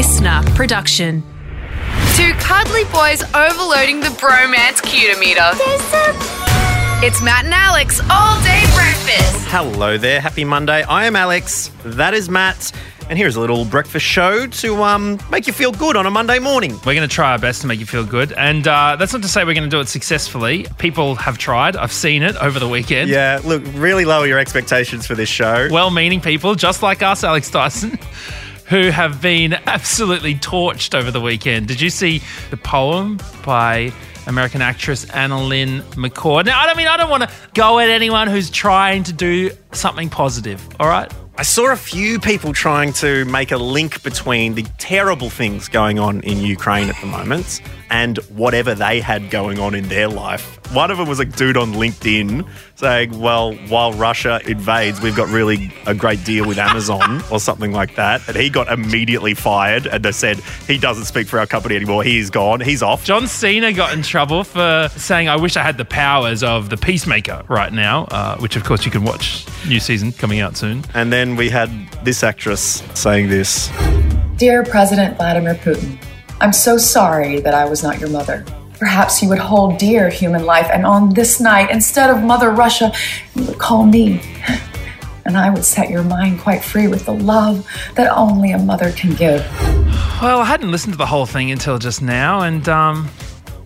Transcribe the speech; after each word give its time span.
listener 0.00 0.40
production. 0.54 1.22
Two 2.14 2.32
cuddly 2.38 2.84
boys 2.84 3.22
overloading 3.34 4.00
the 4.00 4.06
bromance 4.18 4.80
cutometer. 4.80 5.52
It's 7.02 7.20
Matt 7.20 7.44
and 7.44 7.52
Alex 7.52 8.00
all 8.08 8.42
day 8.42 8.62
breakfast. 8.74 9.46
Hello 9.48 9.98
there, 9.98 10.18
happy 10.18 10.42
Monday. 10.42 10.84
I 10.84 11.04
am 11.04 11.16
Alex, 11.16 11.70
that 11.84 12.14
is 12.14 12.30
Matt, 12.30 12.72
and 13.10 13.18
here's 13.18 13.36
a 13.36 13.40
little 13.40 13.66
breakfast 13.66 14.06
show 14.06 14.46
to 14.46 14.82
um, 14.82 15.18
make 15.30 15.46
you 15.46 15.52
feel 15.52 15.70
good 15.70 15.96
on 15.96 16.06
a 16.06 16.10
Monday 16.10 16.38
morning. 16.38 16.72
We're 16.86 16.94
going 16.94 17.06
to 17.06 17.14
try 17.14 17.32
our 17.32 17.38
best 17.38 17.60
to 17.60 17.66
make 17.66 17.78
you 17.78 17.84
feel 17.84 18.06
good. 18.06 18.32
And 18.32 18.66
uh, 18.66 18.96
that's 18.96 19.12
not 19.12 19.20
to 19.20 19.28
say 19.28 19.44
we're 19.44 19.52
going 19.52 19.68
to 19.68 19.76
do 19.76 19.80
it 19.80 19.88
successfully. 19.88 20.66
People 20.78 21.14
have 21.16 21.36
tried. 21.36 21.76
I've 21.76 21.92
seen 21.92 22.22
it 22.22 22.36
over 22.36 22.58
the 22.58 22.68
weekend. 22.68 23.10
Yeah, 23.10 23.38
look, 23.44 23.62
really 23.74 24.06
lower 24.06 24.26
your 24.26 24.38
expectations 24.38 25.06
for 25.06 25.14
this 25.14 25.28
show. 25.28 25.68
Well 25.70 25.90
meaning 25.90 26.22
people, 26.22 26.54
just 26.54 26.82
like 26.82 27.02
us, 27.02 27.22
Alex 27.22 27.50
Dyson, 27.50 27.98
who 28.70 28.90
have 28.90 29.20
been 29.20 29.54
absolutely 29.66 30.36
torched 30.36 30.94
over 30.94 31.10
the 31.10 31.20
weekend. 31.20 31.66
Did 31.66 31.80
you 31.80 31.90
see 31.90 32.22
the 32.50 32.56
poem 32.56 33.18
by 33.44 33.92
American 34.28 34.62
actress 34.62 35.06
AnnaLynne 35.06 35.82
McCord? 35.94 36.46
Now, 36.46 36.60
I 36.60 36.66
don't 36.66 36.76
mean, 36.76 36.86
I 36.86 36.96
don't 36.96 37.10
want 37.10 37.24
to 37.24 37.30
go 37.54 37.80
at 37.80 37.90
anyone 37.90 38.28
who's 38.28 38.48
trying 38.48 39.02
to 39.04 39.12
do 39.12 39.50
something 39.72 40.08
positive, 40.08 40.64
all 40.78 40.86
right? 40.86 41.12
I 41.36 41.42
saw 41.42 41.72
a 41.72 41.76
few 41.76 42.20
people 42.20 42.52
trying 42.52 42.92
to 42.94 43.24
make 43.24 43.50
a 43.50 43.56
link 43.56 44.04
between 44.04 44.54
the 44.54 44.62
terrible 44.78 45.30
things 45.30 45.68
going 45.68 45.98
on 45.98 46.20
in 46.20 46.38
Ukraine 46.38 46.88
at 46.88 47.00
the 47.00 47.06
moment 47.06 47.60
and 47.90 48.18
whatever 48.28 48.74
they 48.74 49.00
had 49.00 49.30
going 49.30 49.58
on 49.58 49.74
in 49.74 49.88
their 49.88 50.06
life. 50.06 50.59
One 50.72 50.92
of 50.92 50.98
them 50.98 51.08
was 51.08 51.18
a 51.18 51.24
dude 51.24 51.56
on 51.56 51.72
LinkedIn 51.72 52.48
saying, 52.76 53.18
well, 53.18 53.54
while 53.68 53.92
Russia 53.92 54.40
invades, 54.46 55.00
we've 55.00 55.16
got 55.16 55.28
really 55.28 55.74
a 55.84 55.94
great 55.94 56.22
deal 56.24 56.46
with 56.46 56.58
Amazon 56.58 57.22
or 57.32 57.40
something 57.40 57.72
like 57.72 57.96
that. 57.96 58.26
And 58.28 58.36
he 58.36 58.50
got 58.50 58.70
immediately 58.72 59.34
fired 59.34 59.86
and 59.86 60.04
they 60.04 60.12
said, 60.12 60.38
he 60.68 60.78
doesn't 60.78 61.06
speak 61.06 61.26
for 61.26 61.40
our 61.40 61.46
company 61.46 61.74
anymore. 61.74 62.04
He's 62.04 62.30
gone. 62.30 62.60
He's 62.60 62.84
off. 62.84 63.04
John 63.04 63.26
Cena 63.26 63.72
got 63.72 63.92
in 63.94 64.02
trouble 64.02 64.44
for 64.44 64.88
saying, 64.96 65.28
I 65.28 65.34
wish 65.34 65.56
I 65.56 65.64
had 65.64 65.76
the 65.76 65.84
powers 65.84 66.44
of 66.44 66.70
the 66.70 66.76
Peacemaker 66.76 67.42
right 67.48 67.72
now, 67.72 68.04
uh, 68.04 68.36
which, 68.38 68.54
of 68.54 68.62
course, 68.62 68.84
you 68.84 68.92
can 68.92 69.02
watch 69.02 69.46
new 69.66 69.80
season 69.80 70.12
coming 70.12 70.38
out 70.38 70.56
soon. 70.56 70.84
And 70.94 71.12
then 71.12 71.34
we 71.34 71.50
had 71.50 71.68
this 72.04 72.22
actress 72.22 72.84
saying 72.94 73.28
this. 73.28 73.72
Dear 74.36 74.62
President 74.62 75.16
Vladimir 75.16 75.56
Putin, 75.56 76.00
I'm 76.40 76.52
so 76.52 76.78
sorry 76.78 77.40
that 77.40 77.54
I 77.54 77.64
was 77.64 77.82
not 77.82 77.98
your 77.98 78.08
mother. 78.08 78.44
Perhaps 78.80 79.22
you 79.22 79.28
would 79.28 79.38
hold 79.38 79.78
dear 79.78 80.08
human 80.10 80.44
life, 80.44 80.68
and 80.72 80.84
on 80.84 81.10
this 81.14 81.38
night, 81.38 81.70
instead 81.70 82.10
of 82.10 82.22
Mother 82.24 82.50
Russia, 82.50 82.90
you 83.36 83.44
would 83.44 83.58
call 83.58 83.86
me. 83.86 84.20
And 85.26 85.36
I 85.36 85.50
would 85.50 85.64
set 85.66 85.90
your 85.90 86.02
mind 86.02 86.40
quite 86.40 86.64
free 86.64 86.88
with 86.88 87.04
the 87.04 87.12
love 87.12 87.64
that 87.94 88.10
only 88.16 88.50
a 88.52 88.58
mother 88.58 88.90
can 88.90 89.14
give. 89.14 89.42
Well, 90.20 90.40
I 90.40 90.44
hadn't 90.44 90.72
listened 90.72 90.94
to 90.94 90.98
the 90.98 91.06
whole 91.06 91.26
thing 91.26 91.52
until 91.52 91.78
just 91.78 92.00
now, 92.02 92.40
and 92.40 92.66
um, 92.68 93.08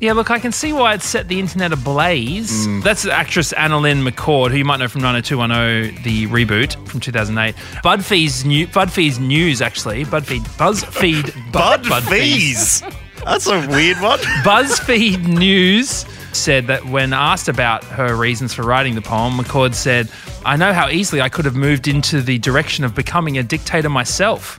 yeah, 0.01 0.12
look, 0.12 0.31
I 0.31 0.41
can 0.41 0.51
see 0.53 0.73
why 0.75 0.93
it 0.95 1.01
set 1.01 1.28
the 1.28 1.39
internet 1.39 1.73
ablaze. 1.73 2.67
That's 2.83 3.06
actress 3.06 3.55
AnnaLynne 3.55 4.06
McCord, 4.06 4.51
who 4.51 4.59
you 4.59 4.65
might 4.65 4.78
know 4.78 4.89
from 4.89 5.03
90210, 5.03 6.03
the 6.03 6.27
reboot 6.27 6.75
from 6.89 7.01
2008. 7.01 7.55
BuzzFeed's, 7.83 8.45
new, 8.45 8.67
BuzzFeed's 8.67 9.19
news, 9.21 9.62
actually. 9.62 10.05
BuzzFeed, 10.05 10.43
BuzzFeed, 10.59 11.53
Bud 11.53 11.89
Bud- 11.89 12.03
Fees. 12.03 12.83
That's 13.25 13.47
a 13.47 13.67
weird 13.69 14.00
one. 14.00 14.19
BuzzFeed 14.42 15.27
News 15.27 16.05
said 16.33 16.67
that 16.67 16.84
when 16.86 17.12
asked 17.12 17.48
about 17.48 17.84
her 17.84 18.16
reasons 18.16 18.53
for 18.53 18.62
writing 18.62 18.94
the 18.94 19.03
poem, 19.03 19.34
McCord 19.34 19.75
said, 19.75 20.08
I 20.44 20.56
know 20.56 20.72
how 20.72 20.89
easily 20.89 21.20
I 21.20 21.28
could 21.28 21.44
have 21.44 21.56
moved 21.56 21.89
into 21.89 22.20
the 22.20 22.39
direction 22.39 22.84
of 22.84 22.94
becoming 22.94 23.39
a 23.39 23.42
dictator 23.42 23.89
myself. 23.89 24.58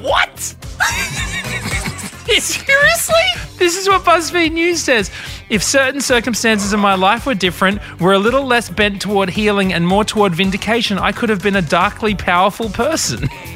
What? 0.00 0.54
Seriously? 2.40 3.14
This 3.58 3.76
is 3.76 3.88
what 3.88 4.02
BuzzFeed 4.02 4.52
News 4.52 4.82
says. 4.82 5.10
If 5.48 5.62
certain 5.62 6.00
circumstances 6.00 6.72
in 6.72 6.80
my 6.80 6.94
life 6.94 7.26
were 7.26 7.34
different, 7.34 7.80
were 8.00 8.12
a 8.12 8.18
little 8.18 8.44
less 8.44 8.68
bent 8.68 9.00
toward 9.00 9.30
healing 9.30 9.72
and 9.72 9.86
more 9.86 10.04
toward 10.04 10.34
vindication, 10.34 10.98
I 10.98 11.12
could 11.12 11.28
have 11.28 11.42
been 11.42 11.56
a 11.56 11.62
darkly 11.62 12.14
powerful 12.14 12.68
person. 12.70 13.28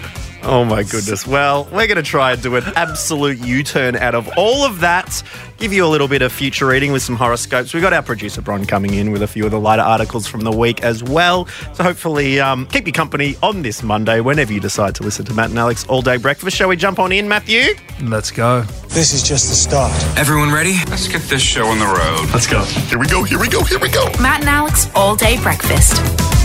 Oh 0.51 0.65
my 0.65 0.83
goodness. 0.83 1.27
Well, 1.27 1.65
we're 1.65 1.87
going 1.87 1.97
to 1.97 2.03
try 2.03 2.33
and 2.33 2.41
do 2.43 2.57
an 2.57 2.65
absolute 2.75 3.39
U 3.39 3.63
turn 3.63 3.97
out 3.97 4.15
of 4.15 4.31
all 4.39 4.65
of 4.65 4.81
that. 4.81 5.23
Give 5.59 5.75
you 5.75 5.85
a 5.85 5.89
little 5.89 6.09
bit 6.09 6.23
of 6.23 6.33
future 6.33 6.67
reading 6.67 6.91
with 6.91 7.03
some 7.03 7.17
horoscopes. 7.17 7.75
We've 7.75 7.83
got 7.83 7.93
our 7.93 8.03
producer 8.03 8.41
Bron 8.41 8.65
coming 8.65 8.95
in 8.95 9.11
with 9.11 9.23
a 9.23 9.27
few 9.27 9.45
of 9.45 9.51
the 9.51 9.61
lighter 9.61 9.83
articles 9.83 10.27
from 10.27 10.41
the 10.41 10.51
week 10.51 10.83
as 10.83 11.05
well. 11.05 11.45
So 11.75 11.83
hopefully, 11.85 12.41
um, 12.41 12.67
keep 12.69 12.87
you 12.87 12.95
company 12.95 13.37
on 13.43 13.61
this 13.61 13.83
Monday 13.83 14.21
whenever 14.21 14.51
you 14.51 14.61
decide 14.61 14.95
to 14.95 15.03
listen 15.03 15.27
to 15.27 15.35
Matt 15.35 15.51
and 15.51 15.59
Alex 15.59 15.85
All 15.87 16.01
Day 16.01 16.17
Breakfast. 16.17 16.57
Shall 16.57 16.71
we 16.71 16.77
jump 16.77 16.99
on 16.99 17.13
in, 17.13 17.29
Matthew? 17.29 17.75
Let's 18.01 18.31
go. 18.31 18.63
This 18.89 19.13
is 19.13 19.23
just 19.23 19.51
the 19.51 19.55
start. 19.55 19.93
Everyone 20.17 20.51
ready? 20.51 20.77
Let's 20.89 21.09
get 21.09 21.21
this 21.23 21.43
show 21.43 21.67
on 21.67 21.79
the 21.79 21.85
road. 21.85 22.33
Let's 22.33 22.47
go. 22.47 22.65
Here 22.65 22.99
we 22.99 23.07
go, 23.07 23.23
here 23.23 23.39
we 23.39 23.49
go, 23.49 23.63
here 23.65 23.79
we 23.81 23.91
go. 23.91 24.07
Matt 24.19 24.41
and 24.41 24.49
Alex 24.49 24.89
all 24.95 25.15
day 25.15 25.39
breakfast. 25.43 26.38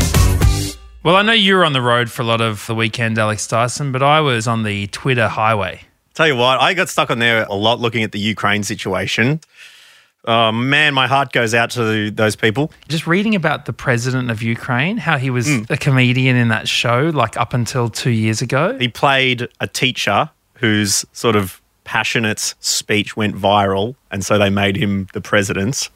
Well, 1.04 1.18
I 1.18 1.22
know 1.22 1.34
you 1.34 1.56
were 1.56 1.66
on 1.66 1.74
the 1.74 1.82
road 1.82 2.10
for 2.10 2.22
a 2.22 2.26
lot 2.26 2.40
of 2.40 2.66
the 2.66 2.74
weekend, 2.74 3.20
Alex 3.20 3.46
Dyson, 3.46 3.92
but 3.92 4.02
I 4.02 4.22
was 4.22 4.48
on 4.48 4.64
the 4.64 4.88
Twitter 4.88 5.28
highway. 5.28 5.82
Tell 6.14 6.28
you 6.28 6.38
what, 6.38 6.62
I 6.62 6.74
got 6.74 6.88
stuck 6.88 7.12
on 7.12 7.20
there 7.20 7.44
a 7.50 7.56
lot 7.56 7.82
looking 7.82 8.04
at 8.04 8.14
the 8.14 8.20
Ukraine 8.20 8.64
situation. 8.64 9.42
Oh 10.24 10.54
man, 10.54 10.94
my 10.94 11.08
heart 11.08 11.34
goes 11.34 11.54
out 11.54 11.72
to 11.72 12.10
those 12.10 12.38
people. 12.38 12.72
Just 12.88 13.06
reading 13.06 13.36
about 13.36 13.66
the 13.66 13.74
president 13.74 14.32
of 14.32 14.42
Ukraine, 14.42 14.96
how 14.96 15.18
he 15.18 15.30
was 15.30 15.46
hmm. 15.46 15.64
a 15.70 15.76
comedian 15.76 16.38
in 16.38 16.48
that 16.48 16.70
show, 16.70 17.12
like 17.14 17.36
up 17.36 17.54
until 17.54 17.90
two 17.90 18.12
years 18.12 18.42
ago. 18.42 18.78
He 18.80 18.88
played 18.88 19.50
a 19.60 19.68
teacher 19.68 20.30
whose 20.54 21.06
sort 21.12 21.36
of 21.36 21.62
passionate 21.84 22.56
speech 22.62 23.18
went 23.18 23.36
viral, 23.36 23.96
and 24.10 24.26
so 24.26 24.38
they 24.38 24.50
made 24.50 24.78
him 24.78 25.10
the 25.12 25.20
president. 25.20 25.90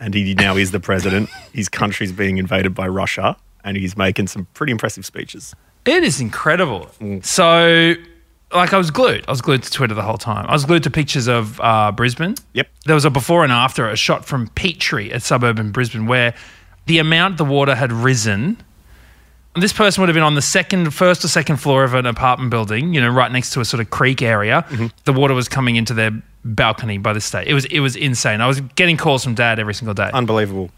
And 0.00 0.14
he 0.14 0.34
now 0.34 0.56
is 0.56 0.72
the 0.72 0.80
president. 0.80 1.28
His 1.52 1.68
country's 1.68 2.10
being 2.10 2.38
invaded 2.38 2.74
by 2.74 2.88
Russia, 2.88 3.36
and 3.64 3.76
he's 3.76 3.96
making 3.96 4.26
some 4.28 4.46
pretty 4.54 4.70
impressive 4.70 5.04
speeches. 5.04 5.54
It 5.84 6.04
is 6.04 6.20
incredible. 6.20 6.88
So, 7.22 7.94
like, 8.52 8.72
I 8.72 8.78
was 8.78 8.90
glued. 8.90 9.24
I 9.26 9.30
was 9.30 9.42
glued 9.42 9.62
to 9.62 9.70
Twitter 9.70 9.94
the 9.94 10.02
whole 10.02 10.18
time. 10.18 10.46
I 10.48 10.52
was 10.52 10.64
glued 10.64 10.82
to 10.84 10.90
pictures 10.90 11.26
of 11.26 11.60
uh, 11.60 11.92
Brisbane. 11.92 12.36
Yep. 12.52 12.68
There 12.86 12.94
was 12.94 13.04
a 13.04 13.10
before 13.10 13.42
and 13.42 13.52
after, 13.52 13.88
a 13.88 13.96
shot 13.96 14.24
from 14.24 14.48
Petrie, 14.48 15.10
a 15.10 15.20
suburb 15.20 15.58
in 15.58 15.72
Brisbane, 15.72 16.06
where 16.06 16.34
the 16.86 16.98
amount 16.98 17.38
the 17.38 17.44
water 17.44 17.74
had 17.74 17.92
risen. 17.92 18.62
This 19.56 19.72
person 19.72 20.00
would 20.00 20.08
have 20.08 20.14
been 20.14 20.24
on 20.24 20.34
the 20.34 20.42
second, 20.42 20.92
first 20.92 21.24
or 21.24 21.28
second 21.28 21.58
floor 21.58 21.84
of 21.84 21.94
an 21.94 22.06
apartment 22.06 22.50
building, 22.50 22.92
you 22.92 23.00
know, 23.00 23.08
right 23.08 23.30
next 23.30 23.50
to 23.50 23.60
a 23.60 23.64
sort 23.64 23.80
of 23.80 23.90
creek 23.90 24.20
area. 24.20 24.66
The 25.04 25.12
water 25.12 25.34
was 25.34 25.48
coming 25.48 25.76
into 25.76 25.94
their 25.94 26.10
balcony 26.44 26.98
by 26.98 27.12
the 27.12 27.20
state. 27.20 27.46
It 27.46 27.54
was 27.54 27.64
it 27.66 27.80
was 27.80 27.96
insane. 27.96 28.40
I 28.40 28.46
was 28.46 28.60
getting 28.60 28.96
calls 28.96 29.22
from 29.24 29.34
dad 29.34 29.58
every 29.58 29.74
single 29.74 29.94
day. 29.94 30.10
Unbelievable. 30.12 30.70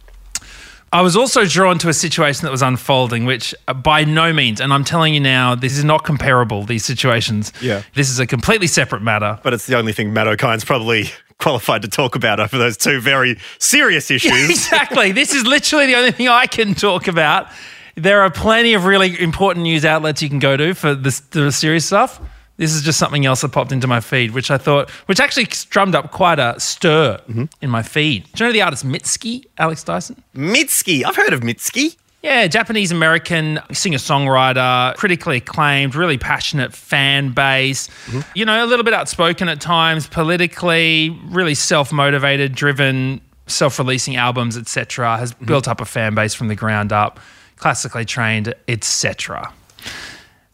I 0.93 1.03
was 1.03 1.17
also 1.17 1.45
drawn 1.45 1.79
to 1.79 1.89
a 1.89 1.95
situation 1.95 2.45
that 2.45 2.53
was 2.53 2.63
unfolding, 2.63 3.25
which 3.25 3.55
uh, 3.67 3.75
by 3.75 4.05
no 4.05 4.33
means, 4.33 4.61
and 4.61 4.73
I'm 4.73 4.85
telling 4.85 5.15
you 5.15 5.21
now, 5.21 5.55
this 5.55 5.77
is 5.77 5.85
not 5.85 6.05
comparable, 6.05 6.63
these 6.65 6.85
situations. 6.85 7.53
Yeah. 7.61 7.83
This 7.95 8.09
is 8.09 8.21
a 8.21 8.27
completely 8.27 8.69
separate 8.69 9.03
matter. 9.03 9.39
But 9.43 9.53
it's 9.53 9.67
the 9.67 9.77
only 9.77 9.93
thing 9.93 10.13
Matt 10.13 10.29
Okine's 10.29 10.65
probably 10.65 11.11
qualified 11.39 11.83
to 11.83 11.89
talk 11.89 12.15
about 12.15 12.41
over 12.41 12.57
those 12.57 12.77
two 12.77 13.01
very 13.01 13.39
serious 13.59 14.11
issues. 14.11 14.49
exactly. 14.51 15.13
This 15.13 15.35
is 15.35 15.45
literally 15.45 15.87
the 15.87 15.97
only 15.97 16.13
thing 16.13 16.29
I 16.29 16.47
can 16.47 16.75
talk 16.75 17.09
about. 17.09 17.49
There 17.97 18.21
are 18.21 18.31
plenty 18.31 18.75
of 18.75 18.85
really 18.85 19.21
important 19.21 19.65
news 19.65 19.85
outlets 19.85 20.23
you 20.23 20.29
can 20.29 20.39
go 20.39 20.57
to 20.57 20.75
for 20.75 20.95
this, 20.95 21.21
the 21.21 21.51
serious 21.51 21.87
stuff. 21.87 22.21
This 22.59 22.73
is 22.73 22.83
just 22.83 22.99
something 22.99 23.27
else 23.27 23.43
that 23.43 23.51
popped 23.53 23.71
into 23.73 23.87
my 23.87 24.01
feed, 24.01 24.31
which 24.31 24.51
I 24.51 24.57
thought, 24.59 24.89
which 25.07 25.21
actually 25.21 25.45
drummed 25.45 25.95
up 25.95 26.11
quite 26.11 26.39
a 26.39 26.59
stir 26.59 27.21
in 27.61 27.71
my 27.71 27.83
feed. 27.83 28.25
Do 28.35 28.45
you 28.45 28.49
know 28.49 28.53
the 28.53 28.63
artist 28.63 28.87
Mitski, 28.87 29.45
Alex 29.59 29.85
Dyson? 29.85 30.23
Mitski. 30.35 31.05
I've 31.05 31.17
heard 31.17 31.33
of 31.33 31.41
Mitski. 31.41 31.97
Yeah, 32.23 32.47
Japanese 32.49 32.91
American 32.91 33.61
singer 33.73 33.99
songwriter, 33.99 34.97
critically 34.97 35.37
acclaimed, 35.37 35.95
really 35.95 36.19
passionate 36.19 36.73
fan 36.73 37.31
base. 37.33 37.89
You 38.35 38.45
know, 38.45 38.65
a 38.65 38.67
little 38.67 38.85
bit 38.85 38.95
outspoken 38.95 39.49
at 39.49 39.61
times, 39.61 40.09
politically, 40.09 41.11
really 41.27 41.55
self 41.55 41.93
motivated, 41.93 42.55
driven, 42.55 43.21
self 43.47 43.79
releasing 43.79 44.17
albums, 44.17 44.57
etc. 44.57 45.19
Has 45.19 45.35
built 45.35 45.69
up 45.69 45.81
a 45.81 45.85
fan 45.85 46.15
base 46.17 46.35
from 46.35 46.49
the 46.49 46.57
ground 46.57 46.93
up, 46.93 47.21
classically 47.57 48.05
trained, 48.05 48.55
etc. 48.67 49.53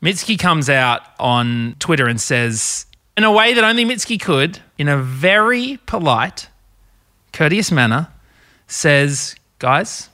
Mitski 0.03 0.39
comes 0.39 0.69
out 0.69 1.03
on 1.21 1.77
Twitter 1.79 2.07
and 2.09 2.21
says, 2.21 2.87
in 3.17 3.25
a 3.25 3.31
way 3.31 3.55
that 3.55 3.63
only 3.63 3.85
Mitski 3.85 4.21
could, 4.21 4.59
in 4.79 4.89
a 4.89 4.97
very 4.99 5.79
polite, 5.87 6.49
courteous 7.33 7.71
manner, 7.71 8.09
says, 8.67 9.37
guys, 9.59 10.09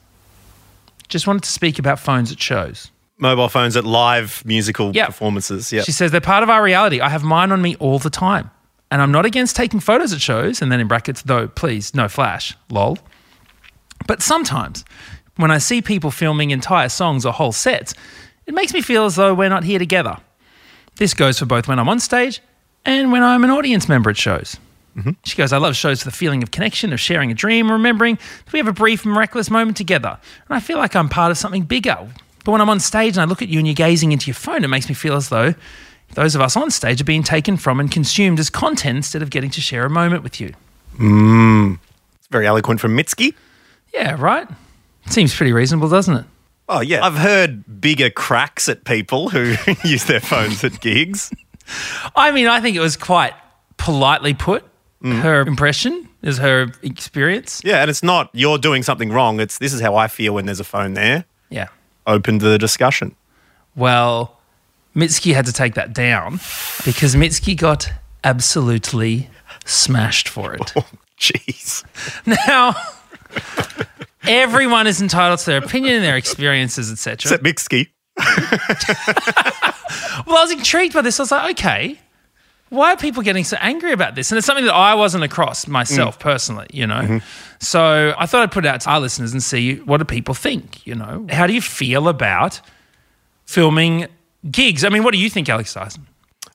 just 1.09 1.27
wanted 1.27 1.43
to 1.45 1.51
speak 1.51 1.79
about 1.79 1.99
phones 1.99 2.31
at 2.31 2.41
shows. 2.41 2.91
Mobile 3.17 3.49
phones 3.49 3.77
at 3.77 3.85
live 3.85 4.43
musical 4.45 4.93
Yep. 4.95 5.07
performances. 5.07 5.73
Yeah. 5.73 5.83
She 5.83 5.93
says 5.93 6.11
they're 6.13 6.21
part 6.21 6.43
of 6.43 6.51
our 6.51 6.63
reality. 6.63 7.01
I 7.01 7.09
have 7.09 7.25
mine 7.25 7.51
on 7.51 7.63
me 7.63 7.75
all 7.77 7.99
the 7.99 8.11
time. 8.11 8.51
And 8.91 9.03
I'm 9.03 9.11
not 9.13 9.27
against 9.27 9.57
taking 9.57 9.81
photos 9.81 10.13
at 10.13 10.21
shows, 10.21 10.63
and 10.63 10.71
then 10.73 10.81
in 10.81 10.87
brackets, 10.89 11.23
though, 11.23 11.49
please, 11.49 11.95
no 11.95 12.09
flash, 12.09 12.57
lol. 12.71 12.99
But 14.07 14.23
sometimes 14.23 14.85
when 15.37 15.51
I 15.51 15.59
see 15.59 15.83
people 15.83 16.11
filming 16.11 16.51
entire 16.53 16.89
songs 16.89 17.27
or 17.27 17.33
whole 17.33 17.53
sets, 17.53 17.95
it 18.49 18.55
makes 18.55 18.73
me 18.73 18.81
feel 18.81 19.05
as 19.05 19.17
though 19.17 19.35
we're 19.35 19.51
not 19.51 19.63
here 19.63 19.79
together. 19.79 20.17
This 20.97 21.13
goes 21.13 21.39
for 21.39 21.45
both 21.45 21.69
when 21.69 21.79
I'm 21.79 21.89
on 21.89 22.01
stage 22.01 22.41
and 22.85 23.13
when 23.13 23.23
I'm 23.23 23.45
an 23.45 23.51
audience 23.51 23.89
member 23.89 24.09
at 24.09 24.17
shows. 24.17 24.57
Mm-hmm. 24.97 25.11
She 25.25 25.37
goes, 25.37 25.53
I 25.53 25.59
love 25.59 25.77
shows 25.77 26.03
for 26.03 26.07
the 26.07 26.17
feeling 26.17 26.43
of 26.43 26.51
connection, 26.51 26.93
of 26.95 26.99
sharing 26.99 27.31
a 27.31 27.35
dream, 27.35 27.71
remembering 27.71 28.17
that 28.17 28.53
we 28.53 28.59
have 28.59 28.67
a 28.67 28.73
brief, 28.73 29.05
miraculous 29.05 29.51
moment 29.51 29.77
together. 29.77 30.19
And 30.49 30.57
I 30.57 30.61
feel 30.61 30.79
like 30.79 30.97
I'm 30.97 31.11
part 31.11 31.31
of 31.31 31.37
something 31.37 31.65
bigger. 31.65 32.09
But 32.45 32.53
when 32.53 32.63
I'm 32.63 32.71
on 32.71 32.81
stage 32.81 33.17
and 33.17 33.21
I 33.21 33.25
look 33.27 33.43
at 33.43 33.49
you 33.49 33.59
and 33.59 33.67
you're 33.69 33.75
gazing 33.75 34.13
into 34.13 34.27
your 34.27 34.35
phone, 34.35 34.65
it 34.65 34.69
makes 34.69 34.89
me 34.89 34.95
feel 34.95 35.15
as 35.15 35.29
though 35.29 35.55
those 36.15 36.35
of 36.35 36.41
us 36.41 36.57
on 36.57 36.71
stage 36.71 37.03
are 37.03 37.05
being 37.05 37.23
taken 37.23 37.59
from 37.59 37.81
and 37.81 37.93
consumed 37.93 38.41
as 38.41 38.49
content 38.49 38.97
instead 38.97 39.21
of 39.21 39.29
getting 39.29 39.51
to 39.51 39.61
share 39.61 39.85
a 39.85 39.91
moment 39.91 40.23
with 40.23 40.41
you. 40.41 40.55
Mm. 40.97 41.79
It's 42.17 42.29
very 42.29 42.47
eloquent 42.47 42.81
from 42.81 42.97
Mitski. 42.97 43.35
Yeah, 43.93 44.17
right? 44.19 44.49
Seems 45.07 45.37
pretty 45.37 45.53
reasonable, 45.53 45.91
doesn't 45.91 46.17
it? 46.17 46.25
Oh, 46.69 46.81
yeah. 46.81 47.05
I've 47.05 47.17
heard 47.17 47.81
bigger 47.81 48.11
cracks 48.11 48.69
at 48.69 48.85
people 48.85 49.31
who 49.31 49.55
use 49.85 50.05
their 50.05 50.21
phones 50.21 50.63
at 50.65 50.81
gigs. 50.81 51.33
I 52.15 52.31
mean, 52.31 52.47
I 52.47 52.61
think 52.61 52.77
it 52.77 52.81
was 52.81 52.97
quite 52.97 53.35
politely 53.77 54.35
put. 54.35 54.65
Mm. 55.03 55.21
Her 55.21 55.41
impression 55.43 56.09
is 56.23 56.39
her 56.39 56.67
experience. 56.83 57.61
Yeah, 57.65 57.81
and 57.81 57.89
it's 57.91 58.03
not 58.03 58.31
you're 58.33 58.59
doing 58.59 58.83
something 58.83 59.13
wrong. 59.13 59.39
It's 59.39 59.59
this 59.59 59.73
is 59.73 59.81
how 59.81 59.95
I 59.95 60.09
feel 60.09 60.35
when 60.35 60.47
there's 60.47 60.61
a 60.61 60.65
phone 60.65 60.95
there. 60.95 61.25
Yeah. 61.51 61.69
Open 62.07 62.39
to 62.41 62.47
the 62.47 62.59
discussion. 62.59 63.15
Well, 63.77 64.39
Mitski 64.97 65.35
had 65.35 65.47
to 65.47 65.53
take 65.53 65.75
that 65.75 65.93
down 65.93 66.33
because 66.85 67.15
Mitski 67.15 67.57
got 67.57 67.93
absolutely 68.25 69.31
smashed 69.65 70.29
for 70.29 70.55
it. 70.55 70.73
Oh, 70.85 70.87
jeez. 71.21 71.85
Now, 72.27 72.77
everyone 74.29 74.87
is 74.87 75.01
entitled 75.03 75.41
to 75.41 75.47
their 75.47 75.59
opinion 75.59 75.95
and 75.97 76.05
their 76.05 76.17
experiences, 76.17 76.93
etc. 76.93 77.15
Except 77.15 77.43
Mitski. 77.43 77.89
Well, 80.27 80.37
I 80.37 80.43
was 80.43 80.51
intrigued 80.51 80.93
by 80.95 81.01
this. 81.01 81.19
I 81.19 81.23
was 81.23 81.31
like, 81.31 81.59
okay, 81.59 81.99
why 82.69 82.93
are 82.93 82.97
people 82.97 83.23
getting 83.23 83.45
so 83.45 83.57
angry 83.61 83.93
about 83.93 84.15
this? 84.15 84.31
And 84.31 84.37
it's 84.37 84.47
something 84.47 84.67
that 84.67 84.75
I 84.75 84.95
wasn't 84.95 85.25
across 85.25 85.67
myself 85.67 86.19
personally, 86.19 86.67
you 86.71 86.87
know. 86.87 87.21
So 87.61 88.15
I 88.19 88.27
thought 88.27 88.43
I'd 88.43 88.53
put 88.53 88.67
it 88.67 88.69
out 88.69 88.83
to 88.83 88.91
our 88.91 89.01
listeners 89.01 89.33
and 89.33 89.43
see 89.43 89.77
what 89.77 89.99
do 89.99 90.05
people 90.05 90.35
think. 90.35 90.87
You 90.87 90.97
know, 90.97 91.27
how 91.31 91.47
do 91.47 91.55
you 91.55 91.63
feel 91.63 92.09
about 92.09 92.61
filming 93.47 94.07
gigs? 94.51 94.85
I 94.85 94.91
mean, 94.91 95.03
what 95.03 95.13
do 95.13 95.19
you 95.19 95.31
think, 95.31 95.49
Alex 95.49 95.73
Dyson? 95.73 96.07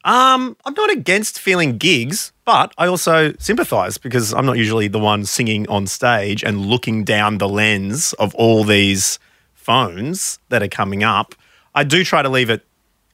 Um, 0.04 0.56
I'm 0.66 0.74
not 0.76 0.92
against 0.92 1.40
feeling 1.40 1.78
gigs, 1.78 2.32
but 2.46 2.74
I 2.78 2.88
also 2.88 3.34
sympathise 3.40 3.98
because 3.98 4.34
I'm 4.34 4.46
not 4.46 4.58
usually 4.58 4.88
the 4.88 5.00
one 5.00 5.26
singing 5.26 5.68
on 5.70 5.88
stage 5.88 6.44
and 6.44 6.66
looking 6.66 7.04
down 7.04 7.38
the 7.38 7.48
lens 7.48 8.14
of 8.14 8.36
all 8.36 8.64
these 8.64 9.20
phones 9.54 10.40
that 10.50 10.62
are 10.62 10.68
coming 10.68 11.04
up. 11.04 11.36
I 11.74 11.84
do 11.84 12.04
try 12.04 12.22
to 12.22 12.30
leave 12.30 12.50
it 12.50 12.66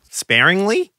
sparingly. 0.09 0.91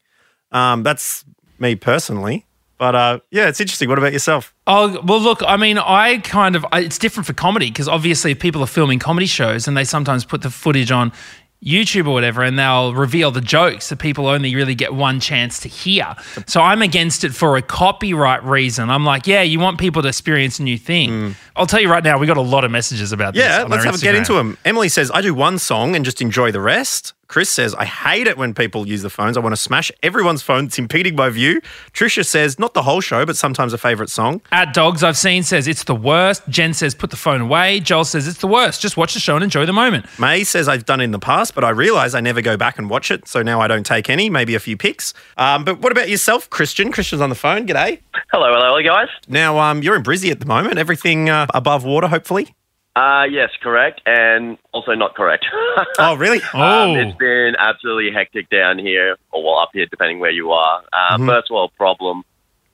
Um, 0.53 0.83
that's 0.83 1.25
me 1.59 1.75
personally. 1.75 2.47
But 2.79 2.95
uh, 2.95 3.21
yeah, 3.31 3.49
it's 3.49 3.61
interesting. 3.61 3.91
What 3.91 3.99
about 3.99 4.15
yourself? 4.15 4.55
Oh, 4.67 5.03
well, 5.05 5.21
look, 5.21 5.43
I 5.47 5.59
mean, 5.59 5.77
I 5.77 6.17
kind 6.19 6.57
of, 6.57 6.65
it's 6.73 6.97
different 6.97 7.27
for 7.27 7.35
comedy 7.35 7.67
because 7.67 7.89
obviously 7.89 8.35
people 8.35 8.63
are 8.63 8.67
filming 8.67 8.99
comedy 8.99 9.27
shows 9.27 9.69
and 9.69 9.77
they 9.77 9.85
sometimes 9.85 10.25
put 10.25 10.41
the 10.41 10.49
footage 10.49 10.91
on 10.91 11.13
YouTube 11.65 12.07
or 12.07 12.13
whatever 12.13 12.43
and 12.43 12.59
they'll 12.59 12.95
reveal 12.95 13.31
the 13.31 13.41
jokes 13.41 13.91
that 13.91 13.99
people 13.99 14.27
only 14.27 14.55
really 14.55 14.75
get 14.75 14.95
one 14.95 15.21
chance 15.21 15.61
to 15.61 15.69
hear. 15.69 16.15
So 16.47 16.61
I'm 16.63 16.81
against 16.81 17.23
it 17.23 17.35
for 17.35 17.57
a 17.57 17.63
copyright 17.63 18.43
reason. 18.45 18.89
I'm 18.89 19.05
like, 19.05 19.27
yeah, 19.27 19.43
you 19.43 19.61
want 19.61 19.79
people 19.79 20.01
to 20.03 20.09
experience 20.09 20.59
a 20.59 20.63
new 20.63 20.79
thing. 20.79 21.11
Hmm. 21.11 21.31
I'll 21.57 21.67
tell 21.67 21.81
you 21.81 21.91
right 21.91 22.05
now, 22.05 22.19
we 22.19 22.27
got 22.27 22.37
a 22.37 22.43
lot 22.43 22.65
of 22.65 22.71
messages 22.71 23.13
about 23.13 23.35
this. 23.35 23.43
Yeah, 23.43 23.65
on 23.65 23.71
let's 23.71 23.85
our 23.85 23.93
have 23.93 24.01
a 24.01 24.03
get 24.03 24.15
into 24.15 24.35
them. 24.35 24.57
Emily 24.65 24.89
says, 24.89 25.11
I 25.13 25.21
do 25.21 25.35
one 25.35 25.59
song 25.59 25.97
and 25.97 26.05
just 26.05 26.21
enjoy 26.21 26.53
the 26.53 26.61
rest. 26.61 27.15
Chris 27.31 27.49
says, 27.49 27.77
I 27.77 27.85
hate 27.85 28.27
it 28.27 28.37
when 28.37 28.55
people 28.55 28.89
use 28.89 29.03
the 29.03 29.11
phones. 29.11 29.37
I 29.37 29.41
want 29.41 29.53
to 29.55 29.61
smash 29.61 29.93
everyone's 30.03 30.43
phone. 30.43 30.65
It's 30.65 30.81
impeding 30.81 31.15
my 31.15 31.31
view. 31.31 31.61
Trisha 31.93 32.27
says, 32.27 32.59
not 32.59 32.75
the 32.75 32.83
whole 32.83 33.01
show, 33.01 33.25
but 33.25 33.37
sometimes 33.37 33.73
a 33.73 33.79
favourite 33.79 34.11
song. 34.11 34.41
At 34.51 34.75
Dogs 34.75 35.05
I've 35.05 35.17
Seen 35.17 35.45
says 35.45 35.69
it's 35.69 35.85
the 35.85 35.95
worst. 35.95 36.43
Jen 36.49 36.75
says 36.75 36.93
put 36.93 37.11
the 37.11 37.17
phone 37.17 37.41
away. 37.41 37.79
Joel 37.79 38.05
says 38.05 38.27
it's 38.27 38.41
the 38.41 38.49
worst. 38.49 38.83
Just 38.83 38.97
watch 38.97 39.15
the 39.15 39.21
show 39.21 39.37
and 39.37 39.45
enjoy 39.45 39.65
the 39.65 39.73
moment. 39.73 40.07
May 40.19 40.43
says, 40.43 40.67
I've 40.67 40.85
done 40.85 41.01
it 41.01 41.05
in 41.05 41.13
the 41.13 41.21
past, 41.21 41.55
but 41.55 41.63
I 41.63 41.71
realise 41.71 42.15
I 42.15 42.21
never 42.21 42.43
go 42.43 42.57
back 42.57 42.79
and 42.79 42.91
watch 42.91 43.13
it. 43.13 43.29
So 43.29 43.43
now 43.43 43.61
I 43.61 43.69
don't 43.69 43.87
take 43.87 44.11
any, 44.11 44.29
maybe 44.29 44.57
a 44.57 44.61
few 44.61 44.77
picks. 44.77 45.15
Um, 45.37 45.65
but 45.65 45.79
what 45.79 45.93
about 45.93 46.09
yourself, 46.09 46.51
Christian? 46.51 46.91
Christian's 46.91 47.23
on 47.23 47.29
the 47.29 47.37
phone. 47.37 47.65
G'day. 47.65 48.01
Hello, 48.33 48.53
hello, 48.53 48.83
guys. 48.83 49.09
Now, 49.29 49.61
um, 49.61 49.85
you're 49.85 49.95
in 49.95 50.03
Brizzy 50.03 50.33
at 50.33 50.41
the 50.41 50.47
moment. 50.47 50.79
Everything 50.79 51.31
uh, 51.31 51.47
above 51.55 51.85
water, 51.85 52.09
hopefully. 52.09 52.55
Uh, 52.97 53.25
yes, 53.31 53.51
correct, 53.63 54.01
and 54.05 54.59
also 54.73 54.93
not 54.95 55.15
correct. 55.15 55.47
Oh, 55.99 56.15
really? 56.15 56.41
Oh. 56.55 56.91
Um, 56.93 56.97
it's 56.97 57.17
been 57.19 57.55
absolutely 57.59 58.13
hectic 58.13 58.49
down 58.51 58.79
here, 58.79 59.17
or 59.33 59.45
well, 59.45 59.59
up 59.59 59.71
here, 59.73 59.87
depending 59.87 60.19
where 60.19 60.31
you 60.31 60.51
are. 60.53 60.83
Uh, 60.93 61.17
Mm-hmm. 61.17 61.27
First 61.29 61.51
world 61.51 61.73
problem. 61.77 62.23